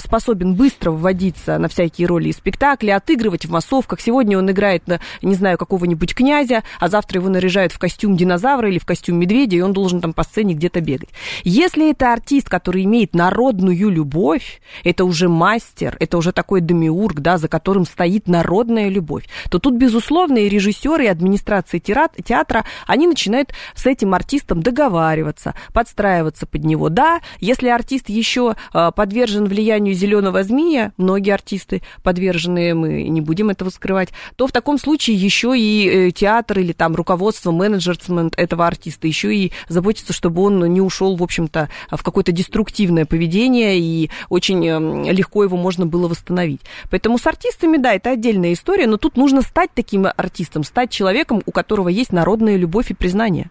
[0.00, 4.00] способен быстро вводиться на всякие роли и спектакли, отыгрывать в массовках.
[4.00, 8.68] Сегодня он играет, на, не знаю, какого-нибудь князя, а завтра его наряжают в костюм динозавра
[8.68, 11.10] или в костюм медведя, и он должен там по сцене где-то бегать.
[11.44, 17.38] Если это артист, который имеет народную любовь, это уже мастер, это уже такой демиург, да,
[17.38, 22.64] за которым стоит народная любовь, то тут, безусловно, и режиссеры, и администрация театра,
[22.96, 26.88] они начинают с этим артистом договариваться, подстраиваться под него.
[26.88, 33.50] Да, если артист еще а, подвержен влиянию зеленого змея, многие артисты подвержены, мы не будем
[33.50, 38.66] этого скрывать, то в таком случае еще и э, театр или там руководство, менеджерсмент этого
[38.66, 44.10] артиста еще и заботится, чтобы он не ушел, в общем-то, в какое-то деструктивное поведение, и
[44.28, 46.62] очень эм, легко его можно было восстановить.
[46.90, 51.42] Поэтому с артистами, да, это отдельная история, но тут нужно стать таким артистом, стать человеком,
[51.44, 53.50] у которого есть народная любовь любовь и признание.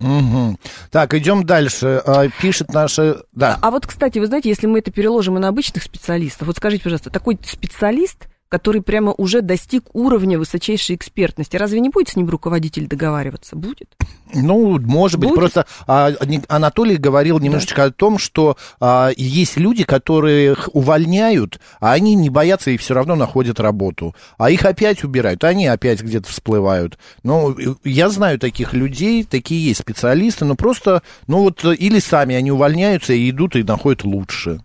[0.00, 0.58] Угу.
[0.90, 2.02] Так, идем дальше.
[2.04, 3.22] А, пишет наша...
[3.32, 3.58] Да.
[3.60, 6.56] А, а вот, кстати, вы знаете, если мы это переложим и на обычных специалистов, вот
[6.56, 11.56] скажите, пожалуйста, такой специалист, который прямо уже достиг уровня высочайшей экспертности.
[11.56, 13.56] Разве не будет с ним руководитель договариваться?
[13.56, 13.88] Будет?
[14.34, 15.38] Ну, может быть, будет?
[15.38, 16.12] просто а,
[16.48, 17.84] Анатолий говорил немножечко да.
[17.84, 23.14] о том, что а, есть люди, которых увольняют, а они не боятся и все равно
[23.14, 24.14] находят работу.
[24.36, 26.98] А их опять убирают, они опять где-то всплывают.
[27.22, 32.50] Ну, я знаю таких людей, такие есть специалисты, но просто, ну вот, или сами они
[32.50, 34.60] увольняются и идут и находят лучше.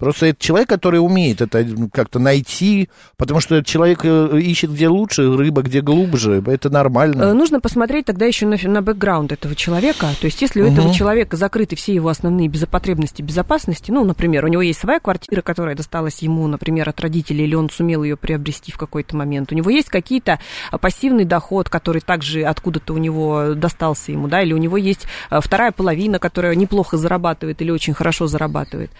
[0.00, 5.36] Просто это человек, который умеет это как-то найти, потому что человек э, ищет где лучше,
[5.36, 7.22] рыба где глубже, это нормально.
[7.22, 10.08] Э, нужно посмотреть тогда еще на, на бэкграунд этого человека.
[10.18, 10.72] То есть, если у угу.
[10.72, 15.42] этого человека закрыты все его основные безопотребности безопасности, ну, например, у него есть своя квартира,
[15.42, 19.54] которая досталась ему, например, от родителей, или он сумел ее приобрести в какой-то момент, у
[19.54, 24.54] него есть какие-то а, пассивный доход, который также откуда-то у него достался ему, да, или
[24.54, 28.90] у него есть а, вторая половина, которая неплохо зарабатывает или очень хорошо зарабатывает.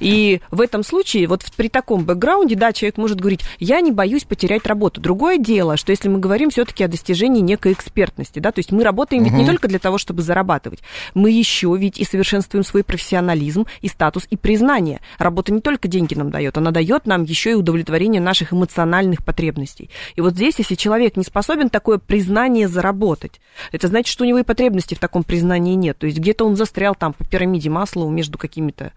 [0.00, 4.24] И в этом случае, вот при таком бэкграунде, да, человек может говорить, я не боюсь
[4.24, 5.00] потерять работу.
[5.00, 8.84] Другое дело, что если мы говорим все-таки о достижении некой экспертности, да, то есть мы
[8.84, 9.30] работаем угу.
[9.30, 10.80] ведь не только для того, чтобы зарабатывать,
[11.14, 15.00] мы еще ведь и совершенствуем свой профессионализм, и статус, и признание.
[15.18, 19.90] Работа не только деньги нам дает, она дает нам еще и удовлетворение наших эмоциональных потребностей.
[20.14, 23.40] И вот здесь, если человек не способен такое признание заработать,
[23.72, 25.98] это значит, что у него и потребностей в таком признании нет.
[25.98, 28.92] То есть где-то он застрял там по пирамиде масла между какими-то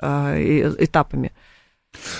[0.00, 1.32] э, этапами.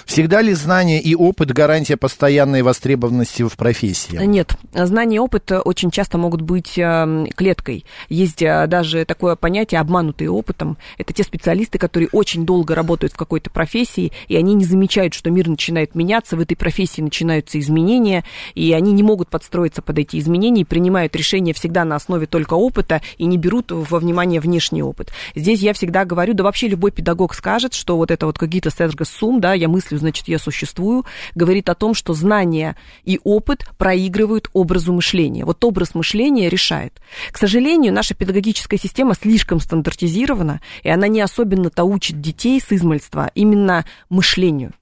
[0.05, 4.17] Всегда ли знание и опыт гарантия постоянной востребованности в профессии?
[4.25, 4.55] Нет.
[4.75, 7.85] Знание и опыт очень часто могут быть эм, клеткой.
[8.09, 10.77] Есть э, даже такое понятие обманутые опытом.
[10.99, 15.31] Это те специалисты, которые очень долго работают в какой-то профессии, и они не замечают, что
[15.31, 20.19] мир начинает меняться, в этой профессии начинаются изменения, и они не могут подстроиться под эти
[20.19, 24.83] изменения, и принимают решения всегда на основе только опыта и не берут во внимание внешний
[24.83, 25.11] опыт.
[25.35, 28.71] Здесь я всегда говорю, да вообще любой педагог скажет, что вот это вот какие-то
[29.05, 34.51] сум, да, я мыслю, значит, я существую, говорит о том, что знания и опыт проигрывают
[34.53, 35.44] образу мышления.
[35.44, 37.01] Вот образ мышления решает.
[37.31, 43.31] К сожалению, наша педагогическая система слишком стандартизирована, и она не особенно-то учит детей с измальства
[43.35, 44.72] именно мышлению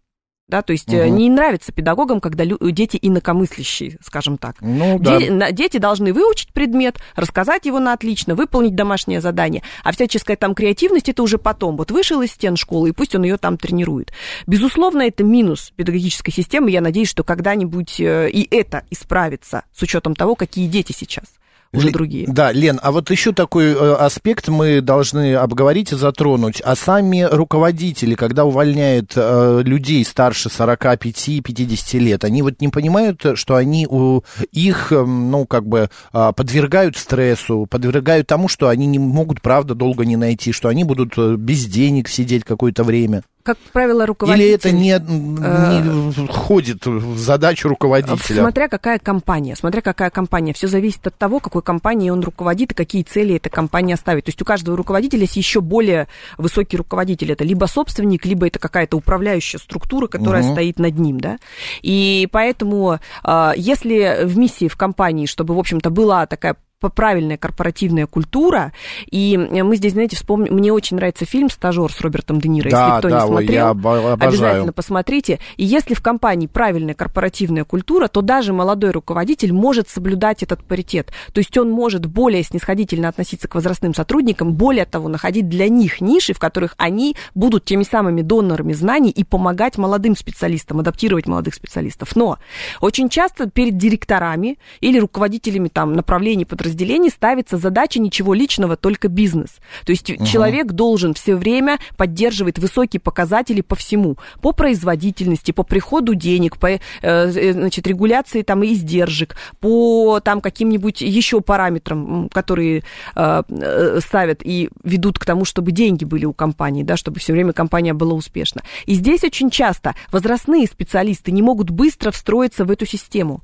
[0.50, 1.04] да, то есть угу.
[1.04, 4.56] не нравится педагогам, когда дети инакомыслящие, скажем так.
[4.60, 5.18] Ну, да.
[5.18, 10.54] Де- дети должны выучить предмет, рассказать его на отлично, выполнить домашнее задание, а всяческая там
[10.54, 11.76] креативность это уже потом.
[11.76, 14.12] Вот вышел из стен школы, и пусть он ее там тренирует.
[14.46, 16.70] Безусловно, это минус педагогической системы.
[16.70, 21.24] Я надеюсь, что когда-нибудь э, и это исправится с учетом того, какие дети сейчас
[21.72, 22.26] уже Л- другие.
[22.26, 26.61] Да, Лен, а вот еще такой э, аспект мы должны обговорить и затронуть.
[26.64, 33.54] А сами руководители, когда увольняют э, людей старше 45-50 лет, они вот не понимают, что
[33.54, 38.98] они у, их, э, ну, как бы э, подвергают стрессу, подвергают тому, что они не
[38.98, 43.59] могут, правда, долго не найти, что они будут э, без денег сидеть какое-то время как
[43.72, 44.44] правило, руководитель...
[44.44, 48.42] Или это не, не э, входит в задачу руководителя?
[48.42, 50.53] Смотря какая компания, смотря какая компания.
[50.53, 54.26] Все зависит от того, какой компанией он руководит и какие цели эта компания ставит.
[54.26, 57.33] То есть у каждого руководителя есть еще более высокий руководитель.
[57.33, 60.53] Это либо собственник, либо это какая-то управляющая структура, которая угу.
[60.53, 61.38] стоит над ним, да.
[61.83, 66.57] И поэтому, э, если в миссии в компании, чтобы, в общем-то, была такая
[66.88, 68.72] правильная корпоративная культура.
[69.10, 72.70] И мы здесь, знаете, вспомним, мне очень нравится фильм «Стажер» с Робертом Де Ниро.
[72.70, 74.12] Да, если кто да, не смотрел, обожаю.
[74.14, 75.38] обязательно посмотрите.
[75.56, 81.12] И если в компании правильная корпоративная культура, то даже молодой руководитель может соблюдать этот паритет.
[81.32, 86.00] То есть он может более снисходительно относиться к возрастным сотрудникам, более того, находить для них
[86.00, 91.54] ниши, в которых они будут теми самыми донорами знаний и помогать молодым специалистам, адаптировать молодых
[91.54, 92.16] специалистов.
[92.16, 92.38] Но
[92.80, 99.09] очень часто перед директорами или руководителями там, направлений подразделений подразделений ставится задача ничего личного, только
[99.09, 99.59] бизнес.
[99.85, 100.24] То есть угу.
[100.24, 104.16] человек должен все время поддерживать высокие показатели по всему.
[104.40, 106.68] По производительности, по приходу денег, по
[107.02, 112.85] э, значит, регуляции там, издержек, по там, каким-нибудь еще параметрам, которые
[113.16, 117.33] э, э, ставят и ведут к тому, чтобы деньги были у компании, да, чтобы все
[117.33, 118.62] время компания была успешна.
[118.87, 123.42] И здесь очень часто возрастные специалисты не могут быстро встроиться в эту систему.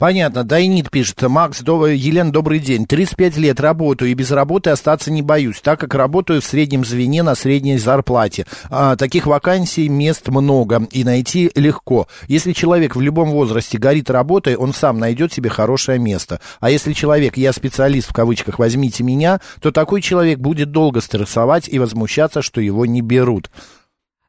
[0.00, 0.44] Понятно.
[0.44, 1.20] Дайнит пишет.
[1.22, 1.88] Макс, до...
[1.88, 2.86] Елена, добрый день.
[2.86, 7.24] 35 лет работаю и без работы остаться не боюсь, так как работаю в среднем звене
[7.24, 8.46] на средней зарплате.
[8.70, 12.06] А, таких вакансий мест много и найти легко.
[12.28, 16.40] Если человек в любом возрасте горит работой, он сам найдет себе хорошее место.
[16.60, 21.68] А если человек, я специалист в кавычках, возьмите меня, то такой человек будет долго стрессовать
[21.68, 23.50] и возмущаться, что его не берут.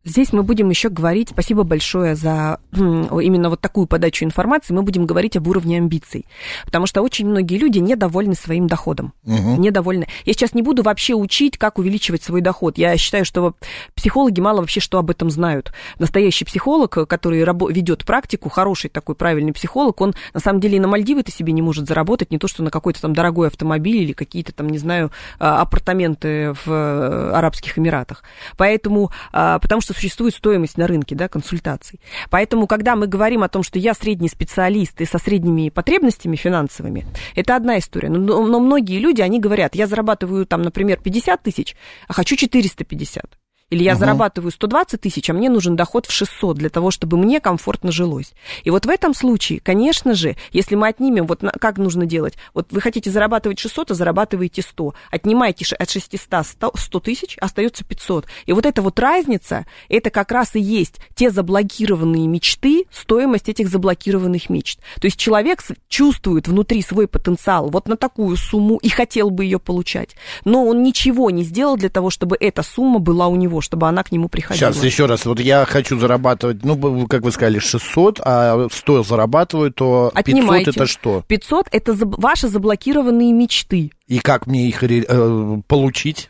[0.06, 5.06] Здесь мы будем еще говорить, спасибо большое за именно вот такую подачу информации, мы будем
[5.06, 6.26] говорить об уровне амбиций.
[6.64, 9.14] Потому что очень многие люди недовольны своим доходом.
[9.26, 9.58] Угу.
[9.58, 10.08] Недовольны.
[10.24, 12.78] Я сейчас не буду вообще учить, как увеличивать свой доход.
[12.78, 13.56] Я считаю, что
[13.94, 15.74] психологи мало вообще что об этом знают.
[15.98, 20.88] Настоящий психолог, который ведет практику, хороший такой правильный психолог, он на самом деле и на
[20.88, 24.54] Мальдивы-то себе не может заработать, не то что на какой-то там дорогой автомобиль или какие-то
[24.54, 28.24] там, не знаю, а, апартаменты в э, Арабских Эмиратах.
[28.56, 32.00] Поэтому, а, потому что что существует стоимость на рынке да, консультаций.
[32.30, 37.08] Поэтому, когда мы говорим о том, что я средний специалист и со средними потребностями финансовыми,
[37.36, 38.10] это одна история.
[38.10, 41.76] Но, но многие люди, они говорят, я зарабатываю там, например, 50 тысяч,
[42.08, 43.40] а хочу 450.
[43.70, 44.00] Или я угу.
[44.00, 48.34] зарабатываю 120 тысяч, а мне нужен доход в 600 для того, чтобы мне комфортно жилось.
[48.64, 52.36] И вот в этом случае, конечно же, если мы отнимем, вот как нужно делать?
[52.54, 54.94] Вот вы хотите зарабатывать 600, а зарабатываете 100.
[55.12, 58.26] Отнимаете от 600 100 тысяч, остается 500.
[58.46, 63.70] И вот эта вот разница, это как раз и есть те заблокированные мечты, стоимость этих
[63.70, 64.80] заблокированных мечт.
[65.00, 69.60] То есть человек чувствует внутри свой потенциал вот на такую сумму и хотел бы ее
[69.60, 73.62] получать, но он ничего не сделал для того, чтобы эта сумма была у него него,
[73.62, 74.72] чтобы она к нему приходила.
[74.72, 79.72] Сейчас еще раз, вот я хочу зарабатывать, ну, как вы сказали, 600, а 100 зарабатываю,
[79.72, 80.72] то 500 Отнимайте.
[80.72, 81.24] это что?
[81.28, 83.92] 500 это ваши заблокированные мечты.
[84.08, 86.30] И как мне их э, получить?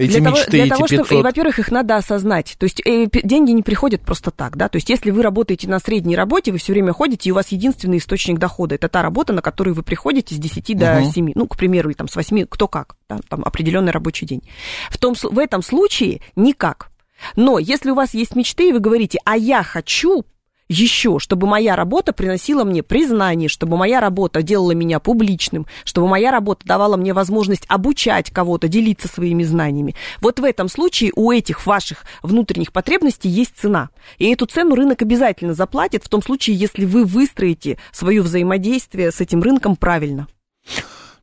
[0.00, 1.06] Эти для мечты, того, для эти того, 500?
[1.06, 2.56] чтобы, и, во-первых, их надо осознать.
[2.58, 4.68] То есть э, деньги не приходят просто так, да.
[4.68, 7.48] То есть если вы работаете на средней работе, вы все время ходите, и у вас
[7.48, 11.10] единственный источник дохода это та работа, на которую вы приходите с 10 до Мгм.
[11.10, 14.42] 7, ну, к примеру, или там с 8, кто как, да, там определенный рабочий день.
[14.88, 16.90] В, том, в этом случае никак.
[17.36, 20.24] Но если у вас есть мечты, и вы говорите, а я хочу
[20.70, 26.30] еще, чтобы моя работа приносила мне признание, чтобы моя работа делала меня публичным, чтобы моя
[26.30, 29.96] работа давала мне возможность обучать кого-то, делиться своими знаниями.
[30.20, 33.90] Вот в этом случае у этих ваших внутренних потребностей есть цена.
[34.18, 39.20] И эту цену рынок обязательно заплатит в том случае, если вы выстроите свое взаимодействие с
[39.20, 40.28] этим рынком правильно.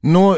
[0.02, 0.38] Ну,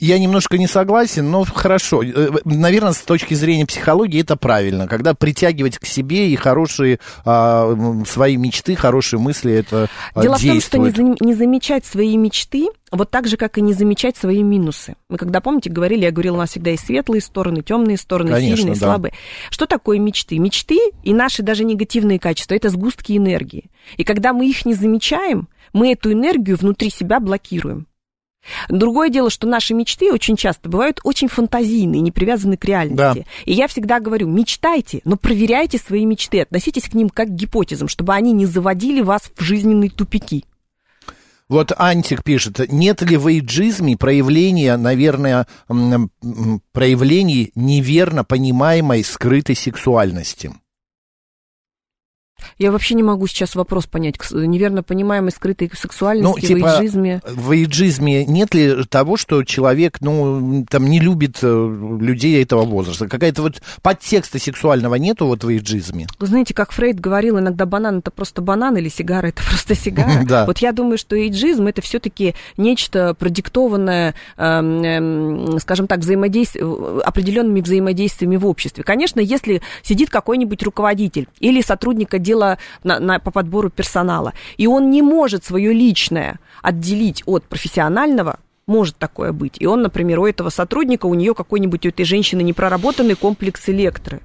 [0.00, 2.02] я немножко не согласен, но хорошо.
[2.44, 4.86] Наверное, с точки зрения психологии это правильно.
[4.86, 10.42] Когда притягивать к себе и хорошие а, свои мечты, хорошие мысли, это а, Дело в
[10.42, 11.20] том, что не, действует.
[11.20, 14.94] не замечать свои мечты, вот так же, как и не замечать свои минусы.
[15.08, 18.56] Мы когда, помните, говорили, я говорила, у нас всегда есть светлые стороны, темные стороны, Конечно,
[18.56, 18.86] сильные, да.
[18.86, 19.14] слабые.
[19.50, 20.38] Что такое мечты?
[20.38, 23.70] Мечты и наши даже негативные качества– это сгустки энергии.
[23.96, 27.86] И когда мы их не замечаем, мы эту энергию внутри себя блокируем.
[28.68, 33.26] Другое дело, что наши мечты очень часто бывают очень фантазийные, не привязаны к реальности.
[33.44, 37.88] И я всегда говорю, мечтайте, но проверяйте свои мечты, относитесь к ним как к гипотезам,
[37.88, 40.44] чтобы они не заводили вас в жизненные тупики.
[41.48, 45.46] Вот Антик пишет, нет ли в эйджизме проявления, наверное,
[46.72, 50.54] проявлений неверно понимаемой скрытой сексуальности?
[52.58, 54.16] Я вообще не могу сейчас вопрос понять.
[54.32, 57.20] Неверно понимаемой скрытой Ну, сексуальности типа, в эйджизме.
[57.26, 63.08] в эйджизме нет ли того, что человек, ну, там, не любит э, людей этого возраста?
[63.08, 66.06] Какая-то вот подтекста сексуального нету вот в эйджизме?
[66.18, 70.24] Вы знаете, как Фрейд говорил, иногда банан это просто банан или сигара это просто сигара.
[70.24, 70.46] Да.
[70.46, 76.64] Вот я думаю, что эйджизм это все-таки нечто продиктованное, эм, эм, скажем так, взаимодействие,
[77.04, 78.82] определенными взаимодействиями в обществе.
[78.84, 84.90] Конечно, если сидит какой-нибудь руководитель или сотрудник отдела на- на- по подбору персонала, и он
[84.90, 89.56] не может свое личное отделить от профессионального, может такое быть.
[89.58, 94.20] И он, например, у этого сотрудника, у нее какой-нибудь, у этой женщины непроработанный комплекс электры.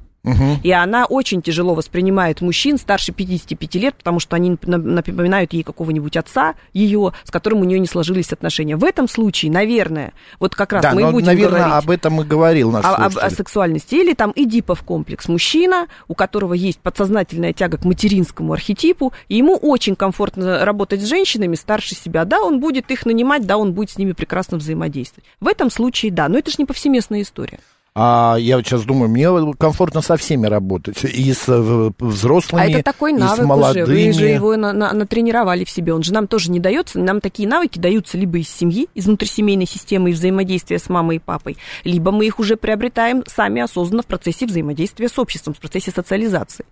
[0.63, 5.63] И она очень тяжело воспринимает мужчин старше 55 лет, потому что они нап- напоминают ей
[5.63, 8.75] какого-нибудь отца ее, с которым у нее не сложились отношения.
[8.75, 12.21] В этом случае, наверное, вот как раз да, мы но, будем наверное, говорить об этом
[12.21, 13.95] и говорил наш о, об- о сексуальности.
[13.95, 15.27] Или там Эдипов комплекс.
[15.27, 21.05] Мужчина, у которого есть подсознательная тяга к материнскому архетипу, и ему очень комфортно работать с
[21.05, 22.25] женщинами старше себя.
[22.25, 25.25] Да, он будет их нанимать, да, он будет с ними прекрасно взаимодействовать.
[25.39, 27.59] В этом случае, да, но это же не повсеместная история.
[27.95, 29.27] А я вот сейчас думаю, мне
[29.57, 31.03] комфортно со всеми работать.
[31.03, 33.83] И с э, взрослыми, А это такой и с навык молодыми.
[33.83, 33.93] уже.
[33.93, 35.93] Вы же его на- на- натренировали в себе.
[35.93, 36.99] Он же нам тоже не дается.
[36.99, 41.19] Нам такие навыки даются либо из семьи, из внутрисемейной системы и взаимодействия с мамой и
[41.19, 45.91] папой, либо мы их уже приобретаем сами осознанно в процессе взаимодействия с обществом, в процессе
[45.91, 46.65] социализации.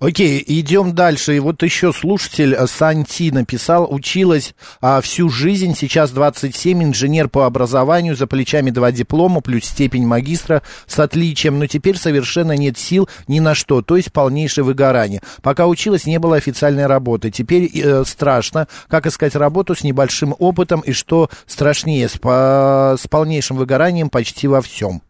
[0.00, 1.36] Окей, идем дальше.
[1.36, 7.44] И вот еще слушатель э, Санти написал, училась а, всю жизнь, сейчас 27, инженер по
[7.44, 13.10] образованию, за плечами два диплома, плюс степень магистра с отличием, но теперь совершенно нет сил
[13.28, 15.20] ни на что, то есть полнейшее выгорание.
[15.42, 17.30] Пока училась, не было официальной работы.
[17.30, 23.06] Теперь э, страшно, как искать работу с небольшим опытом и что страшнее, с, по- с
[23.06, 25.02] полнейшим выгоранием почти во всем.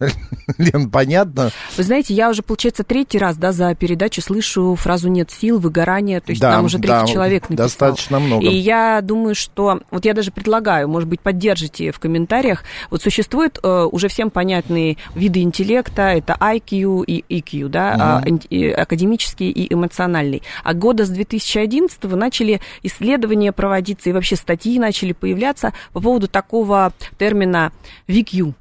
[0.58, 1.50] Лен, понятно?
[1.76, 6.20] Вы знаете, я уже, получается, третий раз, да, за передачу слышу фразу «нет сил», «выгорание»,
[6.20, 7.66] то есть Да, нам уже третий да, человек написал.
[7.66, 8.46] достаточно много.
[8.46, 13.58] И я думаю, что, вот я даже предлагаю, может быть, поддержите в комментариях, вот существуют
[13.62, 20.42] э, уже всем понятные виды интеллекта, это IQ и EQ, да, и академический и эмоциональный.
[20.62, 26.92] А года с 2011 начали исследования проводиться и вообще статьи начали появляться по поводу такого
[27.18, 27.72] термина
[28.06, 28.54] VQ.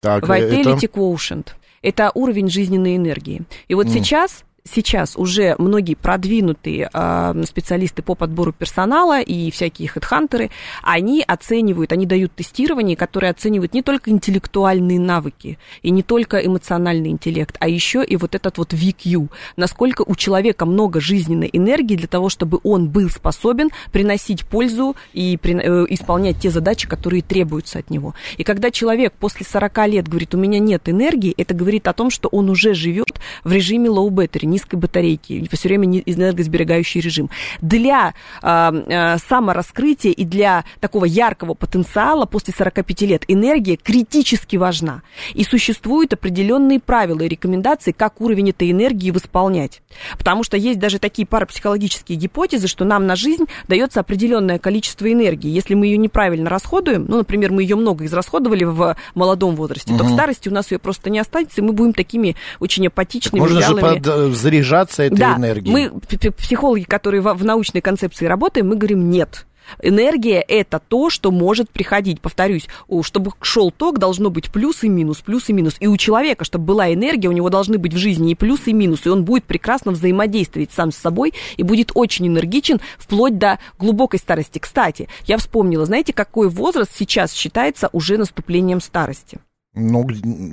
[0.00, 1.46] Так, Vitality это- Quotient.
[1.82, 3.42] Это уровень жизненной энергии.
[3.68, 10.50] И вот сейчас сейчас уже многие продвинутые э, специалисты по подбору персонала и всякие хедхантеры,
[10.82, 17.10] они оценивают, они дают тестирование, которое оценивает не только интеллектуальные навыки и не только эмоциональный
[17.10, 22.08] интеллект, а еще и вот этот вот VQ, насколько у человека много жизненной энергии для
[22.08, 27.90] того, чтобы он был способен приносить пользу и э, исполнять те задачи, которые требуются от
[27.90, 28.14] него.
[28.36, 32.10] И когда человек после 40 лет говорит, у меня нет энергии, это говорит о том,
[32.10, 37.30] что он уже живет в режиме low battery, низкой батарейки, все время энергосберегающий режим.
[37.60, 45.02] Для э, самораскрытия и для такого яркого потенциала после 45 лет энергия критически важна.
[45.34, 49.82] И существуют определенные правила и рекомендации, как уровень этой энергии восполнять.
[50.18, 55.50] Потому что есть даже такие парапсихологические гипотезы, что нам на жизнь дается определенное количество энергии.
[55.50, 59.98] Если мы ее неправильно расходуем, ну, например, мы ее много израсходовали в молодом возрасте, угу.
[59.98, 63.40] то в старости у нас ее просто не останется, и мы будем такими очень апатичными,
[63.40, 63.80] так Можно вялыми.
[63.80, 65.72] же под, э, заряжаться этой да, энергией.
[65.72, 66.00] мы,
[66.32, 69.46] психологи, которые в научной концепции работаем, мы говорим нет.
[69.82, 72.20] Энергия– это то, что может приходить.
[72.20, 72.66] Повторюсь,
[73.02, 75.76] чтобы шел ток, должно быть плюс и минус, плюс и минус.
[75.80, 78.72] И у человека, чтобы была энергия, у него должны быть в жизни и плюс, и
[78.72, 79.06] минус.
[79.06, 84.18] И он будет прекрасно взаимодействовать сам с собой и будет очень энергичен вплоть до глубокой
[84.18, 84.58] старости.
[84.58, 89.38] Кстати, я вспомнила, знаете, какой возраст сейчас считается уже наступлением старости?
[89.74, 90.04] Ну,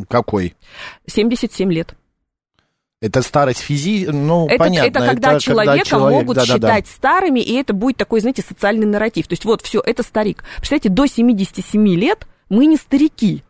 [0.07, 0.55] какой?
[1.07, 1.95] 77 лет.
[2.99, 4.87] Это старость физи, ну, это, понятно.
[4.87, 6.85] Это когда это человека когда человек, могут да, считать да, да.
[6.85, 9.27] старыми, и это будет такой, знаете, социальный нарратив.
[9.27, 10.43] То есть вот, все, это старик.
[10.57, 13.43] Представляете, до 77 лет мы не старики.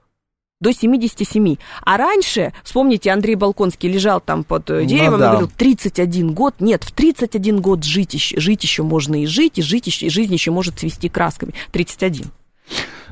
[0.60, 1.56] До 77.
[1.86, 5.26] А раньше, вспомните, Андрей Балконский лежал там под э, ну деревом ну, да.
[5.26, 6.56] и говорил, 31 год.
[6.60, 10.10] Нет, в 31 год жить еще, жить еще можно и жить, и жить еще, и
[10.10, 11.54] жизнь еще может цвести красками.
[11.72, 12.26] 31.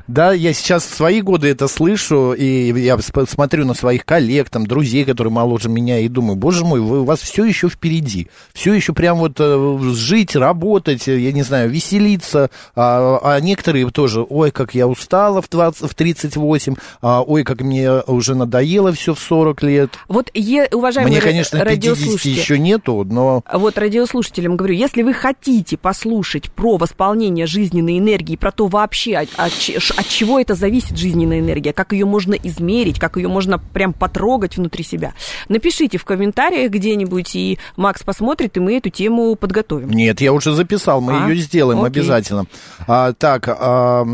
[0.08, 4.66] Да, я сейчас в свои годы это слышу, и я смотрю на своих коллег, там,
[4.66, 8.28] друзей, которые моложе меня, и думаю, боже мой, вы, у вас все еще впереди.
[8.52, 12.50] Все еще прям вот э, жить, работать, я не знаю, веселиться.
[12.76, 17.60] А, а некоторые тоже, ой, как я устала в, 20, в 38, а, ой, как
[17.60, 19.90] мне уже надоело все в 40 лет.
[20.08, 23.42] Вот, е, уважаемые Мне, конечно, 50 еще нету, но...
[23.52, 29.28] Вот радиослушателям говорю, если вы хотите послушать про восполнение жизненной энергии, про то вообще, от,
[29.36, 29.52] от,
[29.96, 34.56] от чего это зависит жизненная энергия, как ее можно измерить, как ее можно прям потрогать
[34.56, 35.14] внутри себя.
[35.48, 39.90] Напишите в комментариях где-нибудь, и Макс посмотрит, и мы эту тему подготовим.
[39.90, 41.28] Нет, я уже записал, мы а?
[41.28, 42.02] ее сделаем Окей.
[42.02, 42.44] обязательно.
[42.86, 44.04] А, так, а,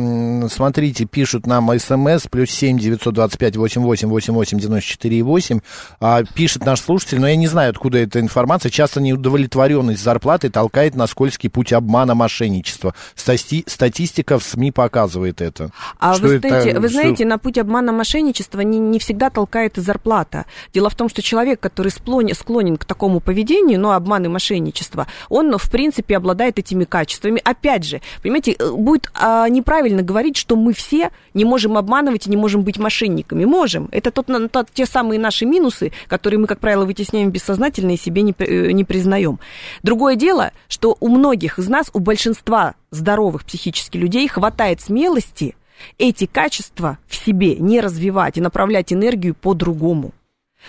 [0.48, 5.60] смотрите, пишут нам смс, плюс пять восемь восемь восемь восемь девяносто четыре восемь.
[6.00, 8.70] А, пишет наш слушатель, но я не знаю, откуда эта информация.
[8.70, 12.94] Часто неудовлетворенность зарплаты толкает на скользкий путь обмана мошенничества.
[13.16, 15.71] Стати- статистика в СМИ показывает это.
[15.98, 19.78] А что вы, знаете, это, вы знаете, на путь обмана мошенничества не, не всегда толкает
[19.78, 20.46] и зарплата.
[20.72, 25.06] Дело в том, что человек, который склонен, склонен к такому поведению, ну, обман и мошенничество,
[25.28, 27.40] он, в принципе, обладает этими качествами.
[27.44, 32.30] Опять же, понимаете, э, будет а, неправильно говорить, что мы все не можем обманывать и
[32.30, 33.44] не можем быть мошенниками.
[33.44, 33.88] Можем.
[33.92, 38.22] Это тот, тот, те самые наши минусы, которые мы, как правило, вытесняем бессознательно и себе
[38.22, 39.38] не, э, не признаем.
[39.82, 45.56] Другое дело, что у многих из нас, у большинства здоровых психически людей хватает смелости
[45.98, 50.12] эти качества в себе не развивать и направлять энергию по-другому.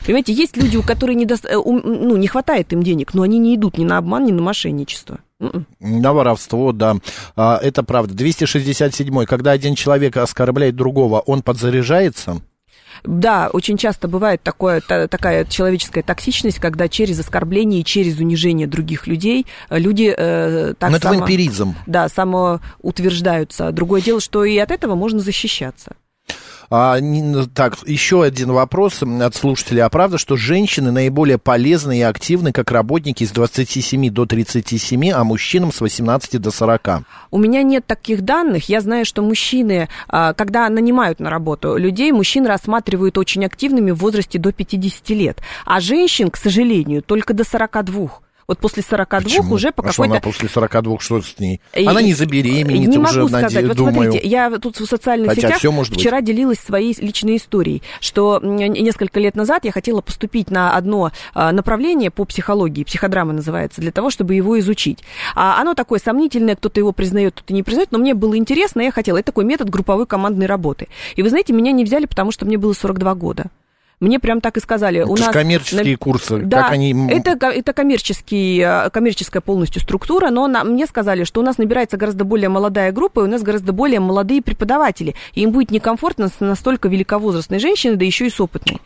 [0.05, 1.35] Понимаете, есть люди, у которых не, до...
[1.35, 4.41] Э, ну, не хватает им денег, но они не идут ни на обман, ни на
[4.41, 5.19] мошенничество.
[5.39, 5.67] М-м.
[5.79, 6.97] На воровство, да.
[7.35, 8.13] А, это правда.
[8.13, 9.25] 267-й.
[9.25, 12.41] Когда один человек оскорбляет другого, он подзаряжается?
[13.03, 18.67] Да, очень часто бывает такое, та, такая человеческая токсичность, когда через оскорбление и через унижение
[18.67, 21.75] других людей э, люди э, так Но само, это вампиризм.
[21.85, 23.71] Да, самоутверждаются.
[23.71, 25.95] Другое дело, что и от этого можно защищаться.
[26.69, 29.85] А, ну, так, еще один вопрос от слушателя.
[29.85, 35.23] А правда, что женщины наиболее полезны и активны как работники с 27 до 37, а
[35.23, 36.89] мужчинам с 18 до 40?
[37.31, 38.69] У меня нет таких данных.
[38.69, 43.97] Я знаю, что мужчины, а, когда нанимают на работу людей, мужчин рассматривают очень активными в
[43.97, 48.22] возрасте до 50 лет, а женщин, к сожалению, только до 42.
[48.47, 49.53] Вот после 42 Почему?
[49.53, 50.13] уже по а какой-то...
[50.13, 51.61] она после 42, что с ней?
[51.75, 53.53] Она не забеременеет Не уже, могу сказать.
[53.53, 53.67] Наде...
[53.67, 53.93] Вот думаю.
[54.11, 56.25] смотрите, я тут в социальных Хотя сетях все может вчера быть.
[56.25, 62.11] делилась своей личной историей, что несколько лет назад я хотела поступить на одно а, направление
[62.11, 65.03] по психологии, психодрама называется, для того, чтобы его изучить.
[65.35, 68.91] А оно такое сомнительное, кто-то его признает, кто-то не признает, но мне было интересно, я
[68.91, 69.17] хотела.
[69.17, 70.87] Это такой метод групповой командной работы.
[71.15, 73.45] И вы знаете, меня не взяли, потому что мне было 42 года.
[73.99, 75.01] Мне прям так и сказали.
[75.01, 76.37] Это у нас коммерческие курсы.
[76.39, 76.93] Да, как они...
[77.09, 81.97] это, это коммерческий, э, коммерческая полностью структура, но на, мне сказали, что у нас набирается
[81.97, 85.15] гораздо более молодая группа, и у нас гораздо более молодые преподаватели.
[85.33, 88.79] И им будет некомфортно с настолько великовозрастной женщиной, да еще и с опытной.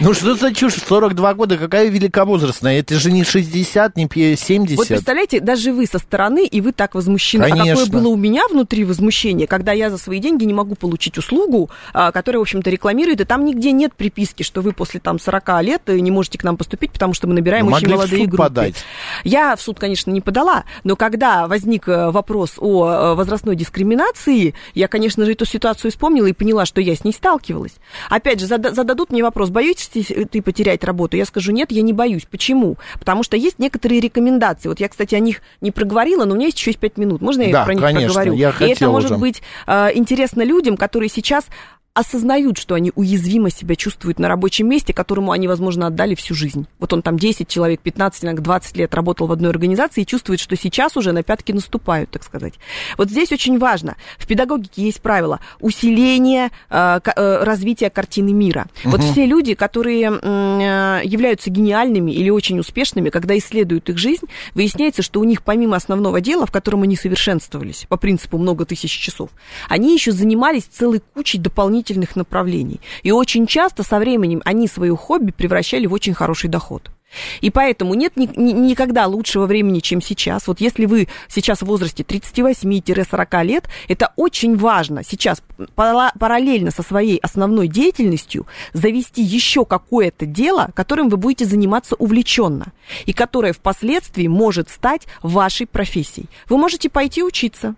[0.00, 0.74] Ну что за чушь?
[0.74, 2.78] 42 года, какая великовозрастная?
[2.78, 4.76] Это же не 60, не 70.
[4.78, 7.44] Вот представляете, даже вы со стороны, и вы так возмущены.
[7.44, 7.72] Конечно.
[7.72, 11.18] А какое было у меня внутри возмущение, когда я за свои деньги не могу получить
[11.18, 15.18] услугу, а, которая, в общем-то, рекламирует, и там нигде нет приписки, что вы после там
[15.18, 18.42] 40 лет не можете к нам поступить, потому что мы набираем ну, очень молодые группы.
[18.42, 18.84] Подать.
[19.24, 24.54] Я в суд, конечно, не подала, но когда возник э, вопрос о э, возрастной дискриминации,
[24.74, 27.76] я, конечно же, эту ситуацию вспомнила и поняла, что я с ней сталкивалась.
[28.10, 31.16] Опять же, зададут мне вопрос, боитесь ты потерять работу?
[31.16, 32.26] Я скажу, нет, я не боюсь.
[32.30, 32.76] Почему?
[32.98, 34.68] Потому что есть некоторые рекомендации.
[34.68, 37.22] Вот я, кстати, о них не проговорила, но у меня есть еще есть 5 минут.
[37.22, 38.34] Можно я да, про них конечно, проговорю?
[38.34, 39.18] Я и это может уже.
[39.18, 41.46] быть э, интересно людям, которые сейчас
[41.94, 46.66] осознают, что они уязвимо себя чувствуют на рабочем месте, которому они, возможно, отдали всю жизнь.
[46.78, 50.40] Вот он там 10 человек, 15, иногда 20 лет работал в одной организации и чувствует,
[50.40, 52.54] что сейчас уже на пятки наступают, так сказать.
[52.96, 53.96] Вот здесь очень важно.
[54.18, 58.68] В педагогике есть правило усиления э, э, развития картины мира.
[58.84, 58.90] Угу.
[58.92, 65.02] Вот все люди, которые э, являются гениальными или очень успешными, когда исследуют их жизнь, выясняется,
[65.02, 69.28] что у них помимо основного дела, в котором они совершенствовались по принципу много тысяч часов,
[69.68, 72.80] они еще занимались целой кучей дополнительных дополнительных направлений.
[73.02, 76.90] И очень часто со временем они свое хобби превращали в очень хороший доход.
[77.42, 80.46] И поэтому нет ни, ни, никогда лучшего времени, чем сейчас.
[80.46, 85.42] Вот если вы сейчас в возрасте 38-40 лет, это очень важно сейчас
[85.74, 92.72] параллельно со своей основной деятельностью завести еще какое-то дело, которым вы будете заниматься увлеченно,
[93.04, 96.28] и которое впоследствии может стать вашей профессией.
[96.48, 97.74] Вы можете пойти учиться,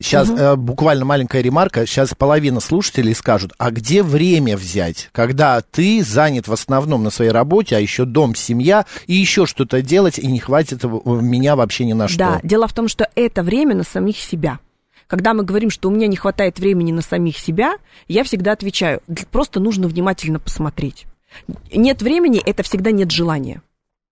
[0.00, 0.38] Сейчас угу.
[0.38, 1.86] э, буквально маленькая ремарка.
[1.86, 7.30] Сейчас половина слушателей скажут, а где время взять, когда ты занят в основном на своей
[7.30, 11.94] работе, а еще дом, семья, и еще что-то делать, и не хватит меня вообще ни
[11.94, 12.18] на что.
[12.18, 14.58] Да, дело в том, что это время на самих себя.
[15.06, 17.76] Когда мы говорим, что у меня не хватает времени на самих себя,
[18.08, 21.06] я всегда отвечаю, просто нужно внимательно посмотреть.
[21.72, 23.62] Нет времени, это всегда нет желания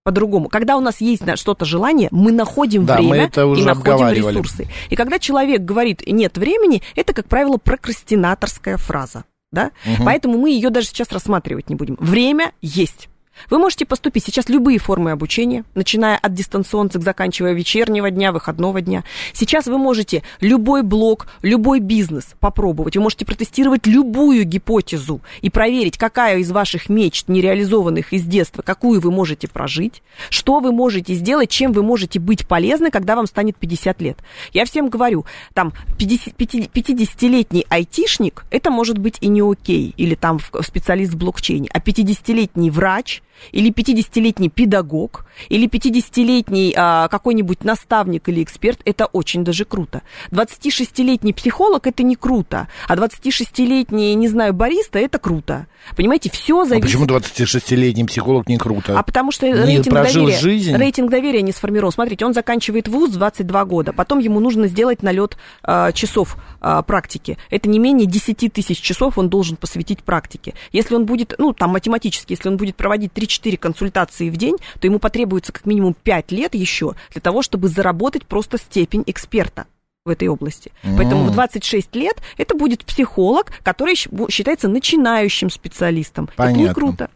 [0.05, 0.49] по-другому.
[0.49, 4.11] Когда у нас есть что-то желание, мы находим да, время мы это уже и находим
[4.11, 4.69] ресурсы.
[4.91, 9.25] И когда человек говорит нет времени, это, как правило, прокрастинаторская фраза.
[9.51, 9.71] Да?
[9.87, 10.05] Угу.
[10.05, 11.97] Поэтому мы ее даже сейчас рассматривать не будем.
[11.99, 13.09] Время есть.
[13.51, 19.05] Вы можете поступить сейчас любые формы обучения, начиная от дистанционных, заканчивая вечернего дня, выходного дня.
[19.33, 22.97] Сейчас вы можете любой блог, любой бизнес попробовать.
[22.97, 29.01] Вы можете протестировать любую гипотезу и проверить, какая из ваших мечт, нереализованных из детства, какую
[29.01, 33.57] вы можете прожить, что вы можете сделать, чем вы можете быть полезны, когда вам станет
[33.57, 34.19] 50 лет.
[34.53, 41.13] Я всем говорю, там 50-летний айтишник, это может быть и не окей, или там специалист
[41.13, 43.23] в блокчейне, а 50-летний врач,
[43.53, 50.03] или 50-летний педагог, или 50-летний а, какой-нибудь наставник или эксперт, это очень даже круто.
[50.31, 55.67] 26-летний психолог это не круто, а 26-летний, не знаю, бариста это круто.
[55.97, 56.85] Понимаете, все а зависит...
[56.85, 58.99] А почему 26-летний психолог не круто?
[58.99, 60.75] А потому что не рейтинг доверия, жизнь.
[60.75, 61.93] рейтинг доверия не сформирован.
[61.93, 67.39] Смотрите, он заканчивает вуз 22 года, потом ему нужно сделать налет а, часов а, практики.
[67.51, 70.55] Это не менее 10 тысяч часов он должен посвятить практике.
[70.73, 74.87] Если он будет, ну, там математически, если он будет проводить 3-4 консультации в день, то
[74.87, 79.67] ему потребуется как минимум 5 лет еще для того, чтобы заработать просто степень эксперта
[80.05, 80.71] в этой области.
[80.83, 80.97] Mm.
[80.99, 86.29] Поэтому в 26 лет это будет психолог, который считается начинающим специалистом.
[86.37, 86.61] Понятно.
[86.61, 87.11] Это не круто.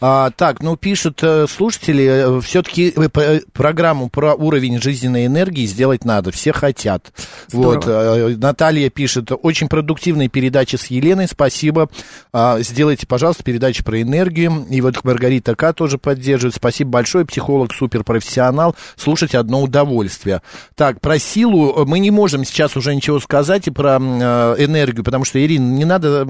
[0.00, 6.06] А, так, ну, пишут э, слушатели, э, все-таки э, программу про уровень жизненной энергии сделать
[6.06, 7.12] надо, все хотят.
[7.48, 8.28] Здорово.
[8.28, 11.90] Вот, Наталья пишет, очень продуктивная передача с Еленой, спасибо.
[12.32, 14.64] А, сделайте, пожалуйста, передачу про энергию.
[14.70, 15.74] И вот Маргарита К.
[15.74, 16.54] тоже поддерживает.
[16.54, 18.74] Спасибо большое, психолог, суперпрофессионал.
[18.96, 20.40] Слушать одно удовольствие.
[20.76, 25.44] Так, про силу мы не можем сейчас уже ничего сказать и про энергию, потому что,
[25.44, 26.26] Ирина, не надо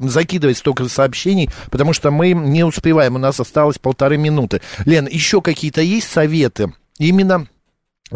[0.00, 4.60] закидывать столько сообщений, потому что мы не успеваем у нас осталось полторы минуты.
[4.84, 6.72] Лен, еще какие-то есть советы?
[6.98, 7.46] Именно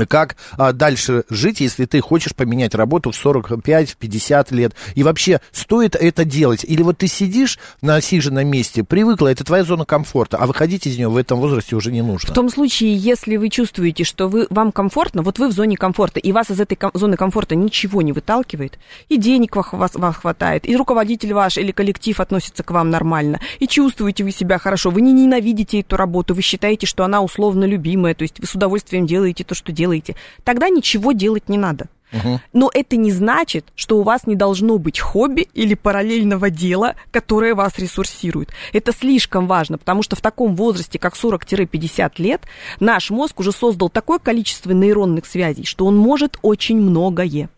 [0.05, 4.75] как а, дальше жить, если ты хочешь поменять работу в 45-50 лет.
[4.95, 6.65] И вообще, стоит это делать?
[6.65, 10.99] Или вот ты сидишь на сиженном месте, привыкла, это твоя зона комфорта, а выходить из
[10.99, 12.31] нее в этом возрасте уже не нужно.
[12.31, 16.21] В том случае, если вы чувствуете, что вы, вам комфортно, вот вы в зоне комфорта,
[16.21, 18.79] и вас из этой ком- зоны комфорта ничего не выталкивает,
[19.09, 23.67] и денег вас, вам хватает, и руководитель ваш или коллектив относится к вам нормально, и
[23.67, 28.15] чувствуете вы себя хорошо, вы не ненавидите эту работу, вы считаете, что она условно любимая,
[28.15, 31.87] то есть вы с удовольствием делаете то, что делаете, делаете, тогда ничего делать не надо.
[32.13, 32.41] Угу.
[32.53, 37.55] Но это не значит, что у вас не должно быть хобби или параллельного дела, которое
[37.55, 38.51] вас ресурсирует.
[38.73, 42.43] Это слишком важно, потому что в таком возрасте, как 40-50 лет,
[42.79, 47.49] наш мозг уже создал такое количество нейронных связей, что он может очень многое.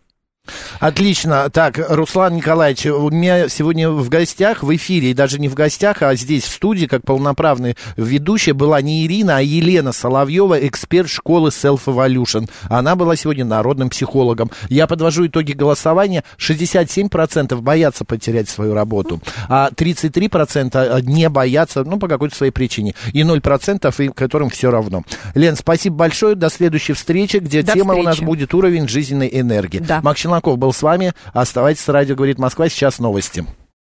[0.79, 1.49] Отлично.
[1.49, 6.01] Так, Руслан Николаевич, у меня сегодня в гостях, в эфире, и даже не в гостях,
[6.01, 11.49] а здесь в студии, как полноправный ведущая, была не Ирина, а Елена Соловьева, эксперт школы
[11.49, 12.49] Self Evolution.
[12.69, 14.51] Она была сегодня народным психологом.
[14.69, 16.23] Я подвожу итоги голосования.
[16.37, 22.93] 67% боятся потерять свою работу, а 33% не боятся, ну, по какой-то своей причине.
[23.13, 25.03] И 0%, которым все равно.
[25.35, 26.35] Лен, спасибо большое.
[26.35, 28.05] До следующей встречи, где До тема встречи.
[28.05, 29.79] у нас будет уровень жизненной энергии.
[29.79, 30.01] Да.
[30.01, 31.13] Макс Челноков был с вами.
[31.33, 32.69] Оставайтесь с радио «Говорит Москва».
[32.69, 33.45] Сейчас новости.